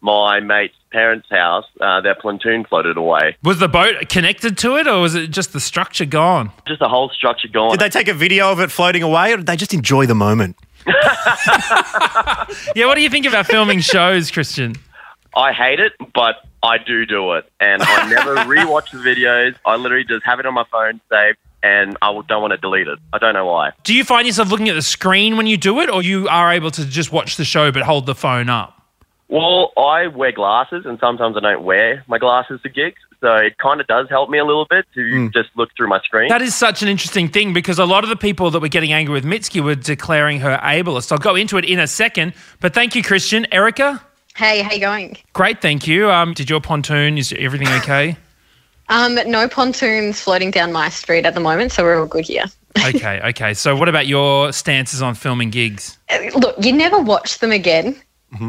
My 0.03 0.41
mate's 0.41 0.75
parents' 0.93 1.27
house, 1.31 1.65
uh, 1.81 2.01
their 2.01 2.15
pontoon 2.15 2.65
floated 2.65 2.97
away. 2.97 3.37
Was 3.43 3.59
the 3.59 3.67
boat 3.69 4.09
connected 4.09 4.57
to 4.59 4.77
it 4.77 4.87
or 4.87 5.01
was 5.01 5.15
it 5.15 5.29
just 5.31 5.53
the 5.53 5.59
structure 5.61 6.05
gone? 6.05 6.53
Just 6.69 6.81
the 6.81 6.89
whole 6.89 7.09
structure 7.11 7.49
gone. 7.49 7.71
Did 7.73 7.81
they 7.81 7.89
take 7.89 8.07
a 8.07 8.15
video 8.15 8.53
of 8.53 8.61
it 8.61 8.71
floating 8.71 9.03
away, 9.03 9.33
or 9.33 9.39
did 9.39 9.47
they 9.47 9.57
just 9.57 9.75
enjoy 9.75 10.07
the 10.07 10.15
moment? 10.15 10.57
Yeah, 12.75 12.87
what 12.87 12.95
do 12.95 13.01
you 13.01 13.11
think 13.11 13.27
about 13.27 13.47
filming 13.47 13.81
shows, 13.81 14.31
Christian? 14.31 14.75
I 15.37 15.53
hate 15.53 15.81
it, 15.81 15.93
but 16.15 16.37
I 16.63 16.79
do 16.79 17.05
do 17.05 17.35
it, 17.35 17.45
and 17.61 17.83
I 17.83 18.09
never 18.09 18.35
rewatch 18.53 18.91
the 18.91 18.99
videos. 18.99 19.55
I 19.67 19.77
literally 19.77 20.05
just 20.05 20.25
have 20.25 20.41
it 20.41 20.47
on 20.47 20.55
my 20.55 20.65
phone 20.73 21.01
saved, 21.11 21.37
and 21.63 21.97
I 22.01 22.11
don't 22.27 22.41
want 22.41 22.53
to 22.53 22.57
delete 22.57 22.89
it. 22.89 22.99
I 23.13 23.19
don't 23.19 23.35
know 23.35 23.45
why. 23.45 23.73
Do 23.85 23.95
you 23.95 24.03
find 24.03 24.27
yourself 24.27 24.51
looking 24.51 24.71
at 24.71 24.75
the 24.75 24.83
screen 24.83 25.37
when 25.37 25.47
you 25.47 25.59
do 25.59 25.81
it, 25.81 25.91
or 25.91 26.03
you 26.03 26.27
are 26.29 26.53
able 26.53 26.71
to 26.71 26.87
just 26.87 27.13
watch 27.13 27.37
the 27.37 27.45
show 27.45 27.71
but 27.71 27.83
hold 27.83 28.07
the 28.07 28.15
phone 28.15 28.49
up? 28.49 28.73
Well, 29.29 29.73
I 29.77 30.07
wear 30.07 30.33
glasses, 30.33 30.87
and 30.87 30.99
sometimes 31.01 31.37
I 31.37 31.41
don't 31.41 31.65
wear 31.65 32.03
my 32.07 32.17
glasses 32.17 32.61
to 32.63 32.71
gigs, 32.71 33.01
so 33.21 33.35
it 33.35 33.59
kind 33.59 33.81
of 33.81 33.87
does 33.89 34.09
help 34.09 34.31
me 34.31 34.39
a 34.39 34.45
little 34.45 34.67
bit 34.71 34.87
to 34.95 35.03
hmm. 35.03 35.27
just 35.35 35.51
look 35.55 35.69
through 35.77 35.89
my 35.89 36.01
screen. 36.01 36.29
That 36.29 36.43
is 36.43 36.55
such 36.55 36.83
an 36.83 36.89
interesting 36.89 37.29
thing 37.29 37.53
because 37.53 37.79
a 37.79 37.85
lot 37.85 38.05
of 38.05 38.11
the 38.11 38.17
people 38.17 38.51
that 38.53 38.61
were 38.61 38.69
getting 38.69 38.93
angry 38.93 39.13
with 39.13 39.25
Mitski 39.25 39.63
were 39.63 39.75
declaring 39.75 40.41
her 40.41 40.57
ableist. 40.63 41.13
I'll 41.13 41.19
go 41.19 41.35
into 41.35 41.59
it 41.59 41.67
in 41.67 41.79
a 41.79 41.87
second, 41.87 42.33
but 42.61 42.73
thank 42.73 42.95
you, 42.95 43.03
Christian. 43.03 43.47
Erica, 43.53 44.01
Hey, 44.37 44.61
how 44.63 44.73
you 44.73 44.81
going? 44.81 45.17
great, 45.33 45.63
thank 45.63 45.87
you. 45.87 46.11
Um, 46.11 46.35
did 46.35 46.51
your 46.51 46.61
pontoon, 46.61 47.17
is 47.19 47.33
everything 47.39 47.69
okay? 47.81 48.17
Um, 48.89 49.15
no 49.27 49.49
pontoons 49.49 50.21
floating 50.21 50.51
down 50.51 50.73
my 50.73 50.89
street 50.91 51.25
at 51.27 51.35
the 51.35 51.41
moment, 51.41 51.73
so 51.73 51.83
we're 51.83 51.99
all 51.99 52.07
good 52.07 52.25
here. 52.27 52.45
okay, 52.87 53.21
okay. 53.25 53.55
So, 53.55 53.75
what 53.75 53.89
about 53.89 54.07
your 54.07 54.53
stances 54.53 55.01
on 55.03 55.15
filming 55.15 55.51
gigs? 55.51 55.99
Uh, 56.11 56.19
Look, 56.37 56.55
you 56.65 56.73
never 56.73 56.99
watch 56.99 57.39
them 57.39 57.51
again. 57.53 58.01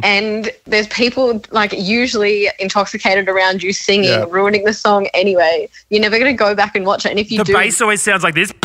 And 0.04 0.50
there's 0.66 0.88
people 0.88 1.42
like 1.52 1.72
usually 1.72 2.50
intoxicated 2.60 3.30
around 3.30 3.64
you 3.64 3.72
singing, 3.72 4.10
Yeah. 4.10 4.26
ruining 4.28 4.66
the 4.66 4.74
song 4.74 5.08
anyway. 5.14 5.70
You're 5.90 6.02
never 6.02 6.20
going 6.20 6.36
to 6.36 6.38
go 6.38 6.54
back 6.54 6.76
and 6.76 6.86
watch 6.86 7.06
it. 7.06 7.12
And 7.12 7.20
if 7.20 7.32
you 7.32 7.38
The 7.38 7.44
do, 7.46 7.54
The 7.54 7.60
bass 7.60 7.80
always 7.80 8.02
sounds 8.02 8.22
like 8.22 8.36
this. 8.36 8.52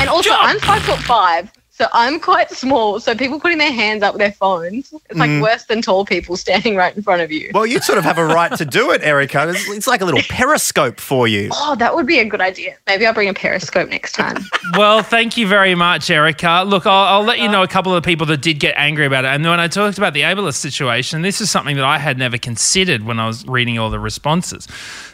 and 0.00 0.08
also 0.08 0.30
Jump. 0.30 0.42
I'm 0.42 0.58
five 0.60 0.82
foot 0.82 0.98
five, 1.00 1.52
so 1.82 1.88
I'm 1.92 2.20
quite 2.20 2.48
small. 2.50 3.00
So 3.00 3.16
people 3.16 3.40
putting 3.40 3.58
their 3.58 3.72
hands 3.72 4.04
up 4.04 4.14
with 4.14 4.20
their 4.20 4.30
phones, 4.30 4.92
it's 4.92 5.18
like 5.18 5.30
mm. 5.30 5.42
worse 5.42 5.64
than 5.64 5.82
tall 5.82 6.04
people 6.04 6.36
standing 6.36 6.76
right 6.76 6.96
in 6.96 7.02
front 7.02 7.22
of 7.22 7.32
you. 7.32 7.50
Well, 7.52 7.66
you 7.66 7.80
sort 7.80 7.98
of 7.98 8.04
have 8.04 8.18
a 8.18 8.24
right 8.24 8.56
to 8.56 8.64
do 8.64 8.92
it, 8.92 9.02
Erica. 9.02 9.48
It's, 9.48 9.68
it's 9.68 9.86
like 9.88 10.00
a 10.00 10.04
little 10.04 10.22
periscope 10.28 11.00
for 11.00 11.26
you. 11.26 11.50
Oh, 11.52 11.74
that 11.74 11.92
would 11.96 12.06
be 12.06 12.20
a 12.20 12.24
good 12.24 12.40
idea. 12.40 12.76
Maybe 12.86 13.04
I'll 13.04 13.14
bring 13.14 13.28
a 13.28 13.34
periscope 13.34 13.88
next 13.88 14.12
time. 14.12 14.36
Well, 14.74 15.02
thank 15.02 15.36
you 15.36 15.46
very 15.46 15.74
much, 15.74 16.08
Erica. 16.08 16.62
Look, 16.66 16.86
I'll, 16.86 17.18
I'll 17.18 17.24
let 17.24 17.40
you 17.40 17.48
know 17.48 17.62
a 17.62 17.68
couple 17.68 17.94
of 17.94 18.02
the 18.02 18.06
people 18.06 18.24
that 18.28 18.40
did 18.40 18.58
get 18.58 18.74
angry 18.78 19.04
about 19.04 19.26
it. 19.26 19.28
And 19.28 19.44
when 19.44 19.60
I 19.60 19.68
talked 19.68 19.98
about 19.98 20.14
the 20.14 20.22
ableist 20.22 20.54
situation, 20.54 21.20
this 21.20 21.42
is 21.42 21.50
something 21.50 21.76
that 21.76 21.84
I 21.84 21.98
had 21.98 22.16
never 22.16 22.38
considered 22.38 23.02
when 23.02 23.18
I 23.18 23.26
was 23.26 23.46
reading 23.46 23.78
all 23.78 23.90
the 23.90 23.98
responses. 23.98 24.66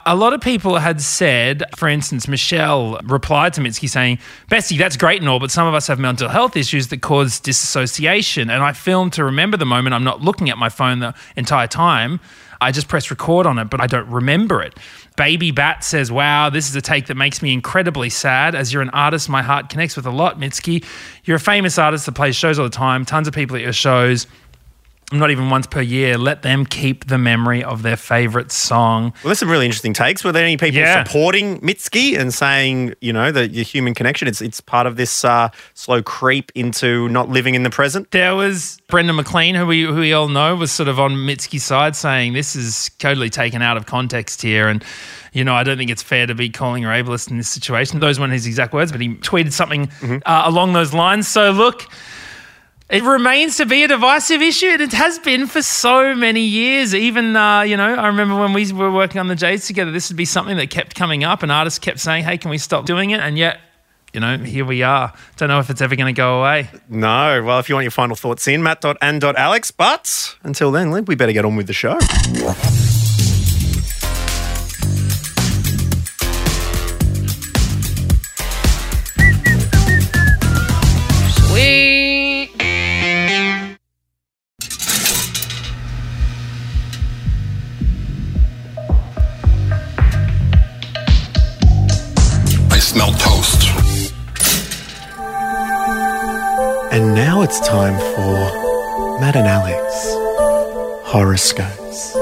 A 0.06 0.14
lot 0.14 0.32
of 0.32 0.40
people 0.40 0.76
had 0.76 1.00
said, 1.00 1.64
for 1.76 1.88
instance, 1.88 2.28
Michelle 2.28 3.00
replied 3.02 3.52
to 3.54 3.60
Mitski 3.60 3.88
saying, 3.88 4.20
Bessie, 4.48 4.78
that's 4.78 4.96
great 4.96 5.20
and 5.20 5.28
all, 5.28 5.40
but 5.40 5.50
some 5.50 5.66
of 5.66 5.75
us 5.75 5.88
have 5.88 5.98
mental 5.98 6.28
health 6.28 6.56
issues 6.59 6.88
that 6.88 7.00
cause 7.00 7.41
disassociation. 7.41 8.50
And 8.50 8.62
I 8.62 8.73
film 8.73 9.11
to 9.12 9.25
remember 9.25 9.57
the 9.57 9.65
moment. 9.65 9.95
I'm 9.95 10.05
not 10.05 10.21
looking 10.21 10.50
at 10.50 10.59
my 10.59 10.69
phone 10.69 10.99
the 10.99 11.15
entire 11.37 11.67
time. 11.67 12.21
I 12.61 12.73
just 12.73 12.88
press 12.88 13.11
record 13.11 13.47
on 13.47 13.59
it, 13.59 13.67
but 13.67 13.81
I 13.81 13.87
don't 13.87 14.09
remember 14.09 14.61
it. 14.61 14.77
Baby 15.17 15.53
Bat 15.53 15.85
says, 15.85 16.11
Wow, 16.11 16.50
this 16.50 16.69
is 16.69 16.77
a 16.77 16.83
take 16.83 17.07
that 17.07 17.15
makes 17.15 17.41
me 17.41 17.53
incredibly 17.53 18.11
sad. 18.11 18.55
As 18.55 18.73
you're 18.73 18.83
an 18.83 18.91
artist, 18.91 19.29
my 19.29 19.43
heart 19.43 19.69
connects 19.69 19.97
with 19.97 20.07
a 20.07 20.11
lot, 20.11 20.38
Mitski. 20.38 20.85
You're 21.25 21.37
a 21.37 21.41
famous 21.41 21.79
artist 21.79 22.07
that 22.07 22.12
plays 22.12 22.37
shows 22.37 22.59
all 22.59 22.65
the 22.65 22.71
time, 22.71 23.05
tons 23.05 23.29
of 23.29 23.35
people 23.35 23.57
at 23.57 23.62
your 23.62 23.73
shows. 23.73 24.27
Not 25.11 25.31
even 25.31 25.49
once 25.49 25.67
per 25.67 25.81
year. 25.81 26.19
Let 26.19 26.43
them 26.43 26.67
keep 26.67 27.07
the 27.07 27.17
memory 27.17 27.65
of 27.65 27.83
their 27.83 27.97
favorite 27.97 28.53
song. 28.53 29.05
Well, 29.05 29.31
there's 29.31 29.38
some 29.38 29.50
really 29.50 29.65
interesting 29.65 29.95
takes. 29.95 30.23
Were 30.23 30.33
there 30.33 30.45
any 30.45 30.59
people 30.59 30.81
Yeah. 30.81 31.03
supporting 31.03 31.61
Mitski 31.62 32.19
and 32.19 32.33
saying, 32.35 32.93
you 33.00 33.15
know, 33.15 33.33
the, 33.33 33.49
your 33.49 33.65
human 33.65 33.95
connection, 33.95 34.29
it's 34.29 34.43
it's 34.43 34.61
part 34.61 34.87
of 34.87 34.97
this 34.97 35.25
uh, 35.25 35.49
slow 35.73 36.03
creep 36.03 36.53
into 36.55 37.09
not 37.09 37.31
living 37.31 37.55
in 37.55 37.62
the 37.62 37.71
present? 37.71 38.11
There 38.11 38.35
was 38.35 38.83
Brendan 38.88 39.17
Maclean, 39.17 39.55
who 39.55 39.65
we 39.65 39.83
who 39.85 39.95
we 39.97 40.12
all 40.12 40.29
know, 40.29 40.55
was 40.57 40.71
sort 40.71 40.91
of 40.91 41.00
on 41.00 41.12
Mitski's 41.12 41.65
side, 41.65 41.97
saying 41.97 42.35
this 42.35 42.55
is 42.55 42.91
totally 42.99 43.31
taken 43.31 43.62
out 43.62 43.79
of 43.79 43.87
context 43.87 44.43
here, 44.43 44.69
and 44.69 44.85
you 45.33 45.43
know 45.43 45.55
I 45.55 45.62
don't 45.62 45.79
think 45.79 45.91
it's 45.91 46.03
fair 46.03 46.27
to 46.27 46.35
be 46.35 46.50
calling 46.50 46.83
her 46.83 46.91
ableist 46.91 47.31
in 47.31 47.38
this 47.38 47.49
situation. 47.49 48.00
Those 48.00 48.21
weren't 48.21 48.35
his 48.35 48.47
exact 48.47 48.75
words, 48.75 48.93
but 48.93 49.00
he 49.00 49.09
tweeted 49.15 49.53
something 49.55 49.88
uh, 50.27 50.43
along 50.45 50.75
those 50.75 50.93
lines. 50.93 51.27
So 51.29 51.50
look. 51.50 51.87
It 52.90 53.02
remains 53.02 53.59
to 53.59 53.66
be 53.66 53.85
a 53.85 53.88
divisive 53.88 54.40
issue, 54.40 54.68
and 54.68 54.80
it 54.80 54.92
has 54.95 55.18
been 55.18 55.47
for 55.47 55.61
so 55.61 56.14
many 56.14 56.40
years. 56.40 56.95
Even, 56.95 57.37
uh, 57.37 57.61
you 57.61 57.76
know, 57.76 57.95
I 57.95 58.07
remember 58.07 58.35
when 58.40 58.54
we 58.54 58.73
were 58.73 58.90
working 58.90 59.21
on 59.21 59.28
the 59.28 59.35
Jades 59.35 59.66
together, 59.66 59.90
this 59.90 60.09
would 60.09 60.16
be 60.16 60.25
something 60.25 60.57
that 60.57 60.71
kept 60.71 60.95
coming 60.95 61.23
up, 61.23 61.42
and 61.42 61.52
artists 61.52 61.78
kept 61.78 62.00
saying, 62.00 62.25
hey, 62.25 62.38
can 62.38 62.50
we 62.50 62.57
stop 62.57 62.87
doing 62.87 63.11
it? 63.11 63.21
And 63.21 63.37
yet, 63.37 63.61
you 64.14 64.21
know, 64.21 64.38
here 64.38 64.64
we 64.64 64.83
are. 64.83 65.12
Don't 65.37 65.50
know 65.50 65.59
if 65.59 65.68
it's 65.68 65.83
ever 65.83 65.97
going 65.97 66.14
to 66.14 66.18
go 66.18 66.40
away. 66.40 66.71
No. 66.88 67.42
Well, 67.45 67.59
if 67.59 67.68
you 67.68 67.75
want 67.75 67.85
your 67.85 67.90
final 67.90 68.16
thoughts 68.16 68.49
in, 68.49 68.62
matt.and.alex. 68.62 69.71
But 69.71 70.37
until 70.42 70.73
then, 70.73 70.90
we 71.04 71.14
better 71.14 71.33
get 71.33 71.45
on 71.45 71.57
with 71.57 71.66
the 71.66 71.75
show. 71.75 71.99
Time 97.68 97.98
for 98.14 99.20
Matt 99.20 99.37
and 99.37 99.46
Alex 99.46 99.82
horoscopes. 101.04 102.16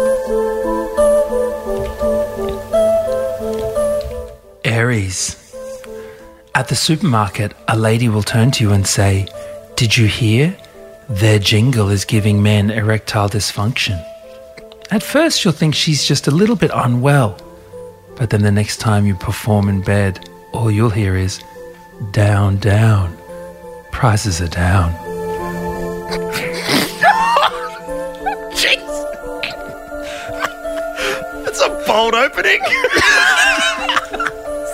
Aries. 4.64 5.36
At 6.56 6.66
the 6.66 6.74
supermarket, 6.74 7.52
a 7.68 7.78
lady 7.78 8.08
will 8.08 8.24
turn 8.24 8.50
to 8.52 8.64
you 8.64 8.72
and 8.72 8.84
say, 8.84 9.28
Did 9.76 9.96
you 9.96 10.08
hear? 10.08 10.56
Their 11.08 11.38
jingle 11.38 11.90
is 11.90 12.04
giving 12.04 12.42
men 12.42 12.72
erectile 12.72 13.28
dysfunction. 13.28 14.04
At 14.90 15.04
first, 15.04 15.44
you'll 15.44 15.54
think 15.54 15.76
she's 15.76 16.04
just 16.04 16.26
a 16.26 16.32
little 16.32 16.56
bit 16.56 16.72
unwell, 16.74 17.38
but 18.16 18.30
then 18.30 18.42
the 18.42 18.50
next 18.50 18.78
time 18.78 19.06
you 19.06 19.14
perform 19.14 19.68
in 19.68 19.80
bed, 19.80 20.28
all 20.52 20.72
you'll 20.72 20.90
hear 20.90 21.14
is, 21.14 21.40
Down, 22.10 22.56
down. 22.56 23.16
Prices 23.92 24.40
are 24.40 24.48
down. 24.48 25.05
It's 31.48 31.60
a 31.60 31.68
bold 31.86 32.14
opening. 32.14 32.60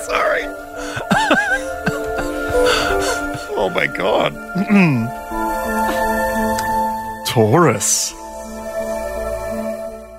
Sorry. 0.04 0.44
oh 3.56 3.70
my 3.74 3.86
god. 3.86 4.34
Taurus. 7.28 8.12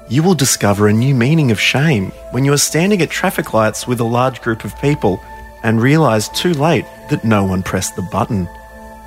You 0.10 0.24
will 0.24 0.36
discover 0.36 0.88
a 0.88 0.94
new 0.94 1.14
meaning 1.14 1.52
of 1.52 1.60
shame 1.60 2.12
when 2.32 2.44
you 2.46 2.54
are 2.54 2.58
standing 2.58 3.04
at 3.04 3.12
traffic 3.12 3.54
lights 3.54 3.86
with 3.88 4.00
a 4.00 4.04
large 4.04 4.42
group 4.42 4.64
of 4.64 4.76
people 4.80 5.20
and 5.62 5.80
realize 5.82 6.30
too 6.30 6.54
late 6.54 6.86
that 7.10 7.24
no 7.24 7.44
one 7.46 7.62
pressed 7.62 7.96
the 7.96 8.02
button. 8.02 8.48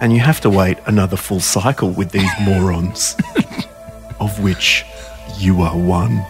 And 0.00 0.12
you 0.12 0.20
have 0.20 0.40
to 0.42 0.50
wait 0.50 0.78
another 0.86 1.16
full 1.16 1.40
cycle 1.40 1.90
with 1.90 2.10
these 2.10 2.30
morons, 2.40 3.16
of 4.20 4.40
which 4.40 4.84
you 5.38 5.62
are 5.62 5.76
one. 5.76 6.24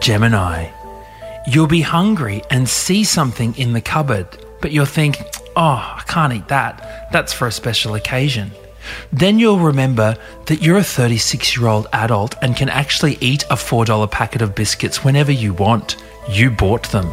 Gemini. 0.00 0.70
You'll 1.46 1.68
be 1.68 1.82
hungry 1.82 2.42
and 2.50 2.68
see 2.68 3.04
something 3.04 3.56
in 3.56 3.72
the 3.72 3.80
cupboard, 3.80 4.26
but 4.60 4.72
you'll 4.72 4.84
think, 4.84 5.22
oh, 5.54 5.94
I 5.96 6.02
can't 6.08 6.32
eat 6.32 6.48
that. 6.48 7.08
That's 7.12 7.32
for 7.32 7.46
a 7.46 7.52
special 7.52 7.94
occasion. 7.94 8.50
Then 9.12 9.38
you'll 9.38 9.58
remember 9.58 10.16
that 10.46 10.62
you're 10.62 10.78
a 10.78 10.84
36 10.84 11.56
year 11.56 11.68
old 11.68 11.86
adult 11.92 12.34
and 12.42 12.56
can 12.56 12.68
actually 12.68 13.18
eat 13.20 13.44
a 13.44 13.56
$4 13.56 14.10
packet 14.10 14.42
of 14.42 14.54
biscuits 14.54 15.04
whenever 15.04 15.32
you 15.32 15.54
want. 15.54 15.96
You 16.28 16.50
bought 16.50 16.90
them. 16.90 17.12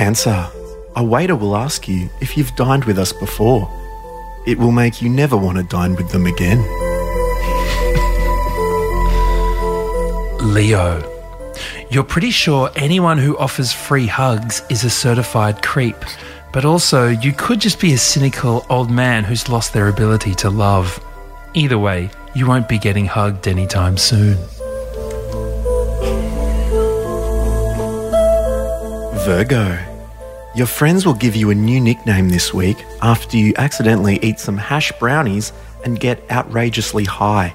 Cancer. 0.00 0.48
A 0.96 1.04
waiter 1.04 1.36
will 1.36 1.54
ask 1.54 1.86
you 1.86 2.08
if 2.22 2.34
you've 2.34 2.56
dined 2.56 2.86
with 2.86 2.98
us 2.98 3.12
before. 3.12 3.70
It 4.46 4.56
will 4.56 4.72
make 4.72 5.02
you 5.02 5.10
never 5.10 5.36
want 5.36 5.58
to 5.58 5.62
dine 5.62 5.94
with 5.94 6.08
them 6.08 6.24
again. 6.24 6.62
Leo. 10.54 11.02
You're 11.90 12.04
pretty 12.04 12.30
sure 12.30 12.70
anyone 12.76 13.18
who 13.18 13.36
offers 13.36 13.74
free 13.74 14.06
hugs 14.06 14.62
is 14.70 14.84
a 14.84 14.88
certified 14.88 15.60
creep, 15.60 16.02
but 16.50 16.64
also 16.64 17.08
you 17.08 17.34
could 17.34 17.60
just 17.60 17.78
be 17.78 17.92
a 17.92 17.98
cynical 17.98 18.64
old 18.70 18.90
man 18.90 19.22
who's 19.22 19.50
lost 19.50 19.74
their 19.74 19.88
ability 19.88 20.34
to 20.36 20.48
love. 20.48 20.98
Either 21.52 21.78
way, 21.78 22.08
you 22.34 22.46
won't 22.46 22.70
be 22.70 22.78
getting 22.78 23.04
hugged 23.04 23.46
anytime 23.46 23.98
soon. 23.98 24.38
Virgo. 29.26 29.89
Your 30.52 30.66
friends 30.66 31.06
will 31.06 31.14
give 31.14 31.36
you 31.36 31.50
a 31.50 31.54
new 31.54 31.80
nickname 31.80 32.28
this 32.28 32.52
week 32.52 32.84
after 33.02 33.36
you 33.36 33.54
accidentally 33.56 34.18
eat 34.20 34.40
some 34.40 34.58
hash 34.58 34.90
brownies 34.98 35.52
and 35.84 36.00
get 36.00 36.28
outrageously 36.28 37.04
high. 37.04 37.54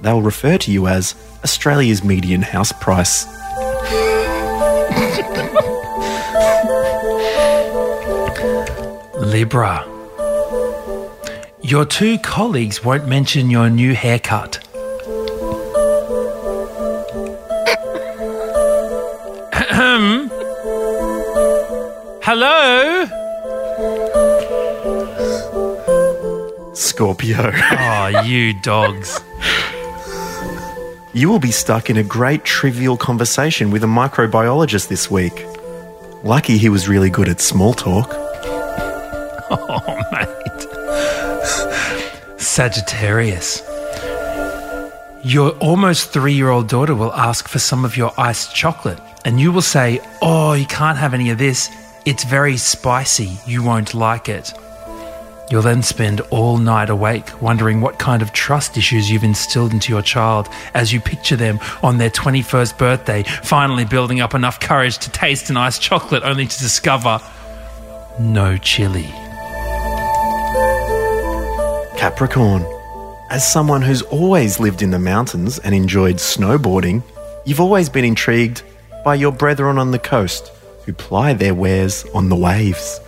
They'll 0.00 0.22
refer 0.22 0.56
to 0.58 0.70
you 0.70 0.86
as 0.86 1.16
Australia's 1.42 2.04
median 2.04 2.42
house 2.42 2.70
price. 2.72 3.26
Libra. 9.20 9.84
Your 11.62 11.84
two 11.84 12.16
colleagues 12.18 12.84
won't 12.84 13.08
mention 13.08 13.50
your 13.50 13.68
new 13.68 13.92
haircut. 13.92 14.59
Scorpio. 27.20 27.52
Oh, 27.54 28.22
you 28.24 28.54
dogs. 28.54 29.20
You 31.12 31.28
will 31.28 31.38
be 31.38 31.50
stuck 31.50 31.90
in 31.90 31.96
a 31.96 32.02
great 32.02 32.44
trivial 32.44 32.96
conversation 32.96 33.70
with 33.70 33.84
a 33.84 33.86
microbiologist 33.86 34.88
this 34.88 35.10
week. 35.10 35.44
Lucky 36.22 36.56
he 36.56 36.68
was 36.68 36.88
really 36.88 37.10
good 37.10 37.28
at 37.28 37.40
small 37.40 37.74
talk. 37.74 38.08
Oh, 39.52 39.80
mate. 40.12 40.30
Sagittarius. 42.40 43.62
Your 45.22 45.50
almost 45.58 46.12
three 46.12 46.32
year 46.32 46.48
old 46.48 46.68
daughter 46.68 46.94
will 46.94 47.12
ask 47.12 47.48
for 47.48 47.58
some 47.58 47.84
of 47.84 47.96
your 47.96 48.12
iced 48.16 48.54
chocolate, 48.54 49.00
and 49.24 49.40
you 49.40 49.52
will 49.52 49.62
say, 49.62 50.00
Oh, 50.22 50.52
you 50.54 50.66
can't 50.66 50.96
have 50.96 51.12
any 51.12 51.30
of 51.30 51.38
this. 51.38 51.68
It's 52.06 52.24
very 52.24 52.56
spicy. 52.56 53.38
You 53.46 53.62
won't 53.62 53.92
like 53.92 54.28
it. 54.28 54.54
You'll 55.50 55.62
then 55.62 55.82
spend 55.82 56.20
all 56.30 56.58
night 56.58 56.90
awake 56.90 57.42
wondering 57.42 57.80
what 57.80 57.98
kind 57.98 58.22
of 58.22 58.32
trust 58.32 58.76
issues 58.76 59.10
you've 59.10 59.24
instilled 59.24 59.72
into 59.72 59.92
your 59.92 60.00
child 60.00 60.48
as 60.74 60.92
you 60.92 61.00
picture 61.00 61.34
them 61.34 61.58
on 61.82 61.98
their 61.98 62.08
21st 62.10 62.78
birthday, 62.78 63.24
finally 63.42 63.84
building 63.84 64.20
up 64.20 64.32
enough 64.32 64.60
courage 64.60 64.98
to 64.98 65.10
taste 65.10 65.50
an 65.50 65.56
iced 65.56 65.82
chocolate 65.82 66.22
only 66.22 66.46
to 66.46 66.58
discover 66.60 67.20
no 68.20 68.56
chili. 68.58 69.08
Capricorn. 71.98 72.64
As 73.28 73.48
someone 73.50 73.82
who's 73.82 74.02
always 74.02 74.60
lived 74.60 74.82
in 74.82 74.90
the 74.90 74.98
mountains 75.00 75.58
and 75.58 75.74
enjoyed 75.74 76.16
snowboarding, 76.16 77.02
you've 77.44 77.60
always 77.60 77.88
been 77.88 78.04
intrigued 78.04 78.62
by 79.04 79.16
your 79.16 79.32
brethren 79.32 79.78
on 79.78 79.90
the 79.90 79.98
coast 79.98 80.52
who 80.84 80.92
ply 80.92 81.32
their 81.32 81.54
wares 81.54 82.04
on 82.14 82.28
the 82.28 82.36
waves. 82.36 83.00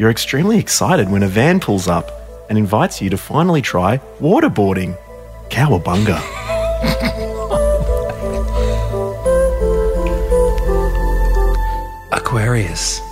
You're 0.00 0.08
extremely 0.08 0.58
excited 0.58 1.10
when 1.10 1.22
a 1.22 1.28
van 1.28 1.60
pulls 1.60 1.86
up 1.86 2.10
and 2.48 2.56
invites 2.56 3.02
you 3.02 3.10
to 3.10 3.18
finally 3.18 3.60
try 3.60 3.98
waterboarding. 4.18 4.96
Cowabunga. 5.50 6.18
Aquarius. 12.12 13.02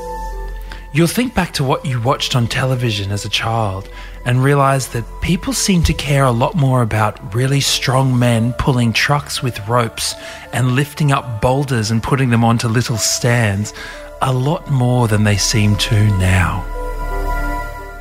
You'll 0.94 1.08
think 1.08 1.34
back 1.34 1.52
to 1.52 1.62
what 1.62 1.84
you 1.84 2.00
watched 2.00 2.34
on 2.34 2.46
television 2.46 3.12
as 3.12 3.26
a 3.26 3.28
child 3.28 3.90
and 4.24 4.42
realize 4.42 4.88
that 4.88 5.04
people 5.20 5.52
seem 5.52 5.82
to 5.82 5.92
care 5.92 6.24
a 6.24 6.32
lot 6.32 6.54
more 6.54 6.80
about 6.80 7.34
really 7.34 7.60
strong 7.60 8.18
men 8.18 8.54
pulling 8.54 8.94
trucks 8.94 9.42
with 9.42 9.68
ropes 9.68 10.14
and 10.54 10.72
lifting 10.72 11.12
up 11.12 11.42
boulders 11.42 11.90
and 11.90 12.02
putting 12.02 12.30
them 12.30 12.44
onto 12.44 12.66
little 12.66 12.96
stands 12.96 13.74
a 14.22 14.32
lot 14.32 14.70
more 14.70 15.06
than 15.06 15.24
they 15.24 15.36
seem 15.36 15.76
to 15.76 16.06
now. 16.16 16.77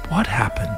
What 0.10 0.26
happened? 0.26 0.70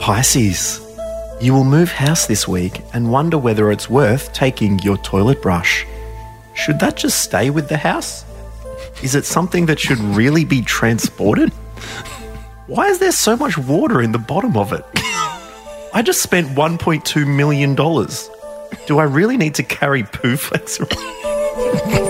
Pisces. 0.00 0.80
You 1.40 1.54
will 1.54 1.64
move 1.64 1.92
house 1.92 2.26
this 2.26 2.48
week 2.48 2.82
and 2.92 3.12
wonder 3.12 3.38
whether 3.38 3.70
it's 3.70 3.88
worth 3.88 4.32
taking 4.32 4.80
your 4.80 4.96
toilet 4.98 5.40
brush. 5.40 5.86
Should 6.54 6.80
that 6.80 6.96
just 6.96 7.20
stay 7.20 7.50
with 7.50 7.68
the 7.68 7.76
house? 7.76 8.24
Is 9.02 9.14
it 9.14 9.24
something 9.24 9.66
that 9.66 9.78
should 9.78 10.00
really 10.00 10.44
be 10.44 10.62
transported? 10.62 11.52
Why 12.66 12.88
is 12.88 12.98
there 12.98 13.12
so 13.12 13.36
much 13.36 13.56
water 13.56 14.02
in 14.02 14.10
the 14.10 14.18
bottom 14.18 14.56
of 14.56 14.72
it? 14.72 14.84
I 15.94 16.02
just 16.04 16.22
spent 16.22 16.48
$1.2 16.48 17.26
million. 17.26 17.76
Do 18.86 18.98
I 18.98 19.04
really 19.04 19.36
need 19.36 19.54
to 19.54 19.62
carry 19.62 20.02
poo 20.02 20.36
flex 20.36 20.80
around? 20.80 22.07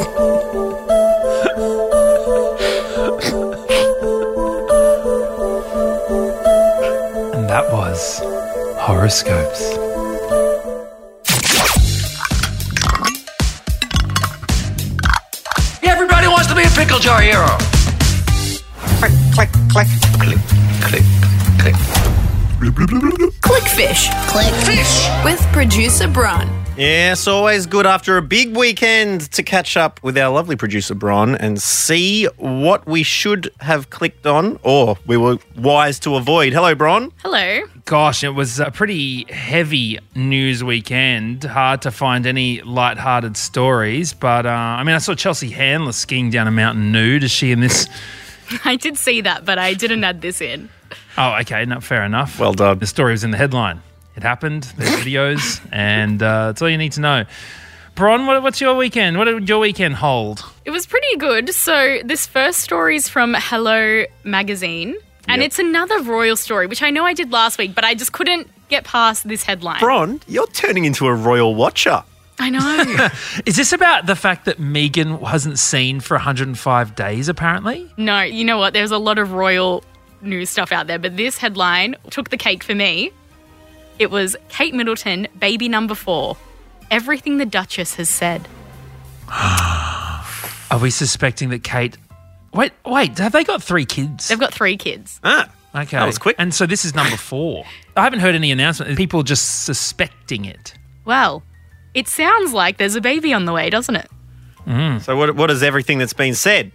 Horoscopes. 8.88 9.76
Everybody 15.82 16.26
wants 16.26 16.46
to 16.46 16.54
be 16.54 16.62
a 16.62 16.70
pickle 16.70 16.98
jar 16.98 17.20
hero. 17.20 17.46
Click, 18.96 19.12
click, 19.34 19.50
click, 19.68 19.88
click, 20.24 20.40
click, 20.80 21.04
click. 21.60 21.74
Clickfish. 23.44 24.08
Clickfish. 24.32 25.22
With 25.22 25.40
producer 25.52 26.08
Bron. 26.08 26.67
Yes, 26.78 27.26
always 27.26 27.66
good 27.66 27.86
after 27.86 28.18
a 28.18 28.22
big 28.22 28.56
weekend 28.56 29.32
to 29.32 29.42
catch 29.42 29.76
up 29.76 30.00
with 30.04 30.16
our 30.16 30.32
lovely 30.32 30.54
producer 30.54 30.94
Bron 30.94 31.34
and 31.34 31.60
see 31.60 32.26
what 32.36 32.86
we 32.86 33.02
should 33.02 33.50
have 33.58 33.90
clicked 33.90 34.28
on 34.28 34.60
or 34.62 34.96
we 35.04 35.16
were 35.16 35.38
wise 35.56 35.98
to 36.00 36.14
avoid. 36.14 36.52
Hello, 36.52 36.76
Bron. 36.76 37.12
Hello. 37.24 37.62
Gosh, 37.84 38.22
it 38.22 38.28
was 38.28 38.60
a 38.60 38.70
pretty 38.70 39.24
heavy 39.24 39.98
news 40.14 40.62
weekend. 40.62 41.42
Hard 41.42 41.82
to 41.82 41.90
find 41.90 42.26
any 42.28 42.62
light-hearted 42.62 43.36
stories, 43.36 44.12
but 44.12 44.46
uh, 44.46 44.50
I 44.50 44.84
mean, 44.84 44.94
I 44.94 44.98
saw 44.98 45.16
Chelsea 45.16 45.50
Handler 45.50 45.90
skiing 45.90 46.30
down 46.30 46.46
a 46.46 46.52
mountain 46.52 46.92
nude. 46.92 47.24
Is 47.24 47.32
she 47.32 47.50
in 47.50 47.58
this? 47.58 47.88
I 48.64 48.76
did 48.76 48.96
see 48.96 49.20
that, 49.22 49.44
but 49.44 49.58
I 49.58 49.74
didn't 49.74 50.04
add 50.04 50.20
this 50.20 50.40
in. 50.40 50.68
Oh, 51.16 51.38
okay, 51.40 51.64
not 51.64 51.82
fair 51.82 52.04
enough. 52.04 52.38
Well 52.38 52.52
done. 52.52 52.78
The 52.78 52.86
story 52.86 53.10
was 53.10 53.24
in 53.24 53.32
the 53.32 53.36
headline. 53.36 53.82
It 54.18 54.24
happened. 54.24 54.64
There's 54.76 54.90
videos, 54.96 55.64
and 55.70 56.20
uh, 56.20 56.46
that's 56.46 56.60
all 56.60 56.68
you 56.68 56.76
need 56.76 56.90
to 56.92 57.00
know. 57.00 57.24
Bron, 57.94 58.26
what, 58.26 58.42
what's 58.42 58.60
your 58.60 58.74
weekend? 58.74 59.16
What 59.16 59.26
did 59.26 59.48
your 59.48 59.60
weekend 59.60 59.94
hold? 59.94 60.44
It 60.64 60.70
was 60.72 60.86
pretty 60.86 61.16
good. 61.18 61.54
So, 61.54 62.00
this 62.04 62.26
first 62.26 62.58
story 62.58 62.96
is 62.96 63.08
from 63.08 63.36
Hello 63.38 64.02
Magazine, 64.24 64.96
and 65.28 65.40
Yep. 65.40 65.46
it's 65.46 65.58
another 65.60 66.02
royal 66.02 66.34
story, 66.34 66.66
which 66.66 66.82
I 66.82 66.90
know 66.90 67.04
I 67.04 67.14
did 67.14 67.30
last 67.30 67.58
week, 67.58 67.76
but 67.76 67.84
I 67.84 67.94
just 67.94 68.10
couldn't 68.12 68.48
get 68.68 68.82
past 68.82 69.28
this 69.28 69.44
headline. 69.44 69.78
Bron, 69.78 70.20
you're 70.26 70.48
turning 70.48 70.84
into 70.84 71.06
a 71.06 71.14
royal 71.14 71.54
watcher. 71.54 72.02
I 72.40 72.50
know. 72.50 73.08
Is 73.46 73.54
this 73.56 73.72
about 73.72 74.06
the 74.06 74.16
fact 74.16 74.46
that 74.46 74.58
Meghan 74.58 75.20
wasn't 75.20 75.60
seen 75.60 76.00
for 76.00 76.16
105 76.16 76.96
days, 76.96 77.28
apparently? 77.28 77.88
no, 77.96 78.22
you 78.22 78.44
know 78.44 78.58
what? 78.58 78.72
There's 78.72 78.90
a 78.90 78.98
lot 78.98 79.18
of 79.18 79.30
royal 79.30 79.84
news 80.22 80.50
stuff 80.50 80.72
out 80.72 80.88
there, 80.88 80.98
but 80.98 81.16
this 81.16 81.38
headline 81.38 81.94
took 82.10 82.30
the 82.30 82.36
cake 82.36 82.64
for 82.64 82.74
me. 82.74 83.12
It 83.98 84.10
was 84.10 84.36
Kate 84.48 84.74
Middleton, 84.74 85.28
baby 85.38 85.68
number 85.68 85.94
four. 85.94 86.36
Everything 86.90 87.38
the 87.38 87.46
Duchess 87.46 87.96
has 87.96 88.08
said. 88.08 88.48
Are 90.70 90.78
we 90.80 90.90
suspecting 90.90 91.48
that 91.50 91.64
Kate. 91.64 91.96
Wait, 92.52 92.72
wait, 92.84 93.18
have 93.18 93.32
they 93.32 93.44
got 93.44 93.62
three 93.62 93.84
kids? 93.84 94.28
They've 94.28 94.38
got 94.38 94.54
three 94.54 94.76
kids. 94.76 95.20
Ah, 95.24 95.48
Okay. 95.74 95.98
That 95.98 96.06
was 96.06 96.18
quick. 96.18 96.34
And 96.38 96.52
so 96.54 96.66
this 96.66 96.84
is 96.84 96.94
number 96.94 97.16
four. 97.18 97.64
I 97.96 98.02
haven't 98.04 98.20
heard 98.20 98.34
any 98.34 98.50
announcement. 98.50 98.96
People 98.96 99.22
just 99.22 99.64
suspecting 99.64 100.44
it. 100.44 100.74
Well, 101.04 101.42
it 101.94 102.08
sounds 102.08 102.52
like 102.52 102.78
there's 102.78 102.96
a 102.96 103.00
baby 103.00 103.32
on 103.32 103.44
the 103.44 103.52
way, 103.52 103.70
doesn't 103.70 103.96
it? 103.96 104.08
so 105.02 105.16
what, 105.16 105.34
what 105.34 105.50
is 105.50 105.62
everything 105.62 105.98
that's 105.98 106.12
been 106.12 106.34
said? 106.34 106.72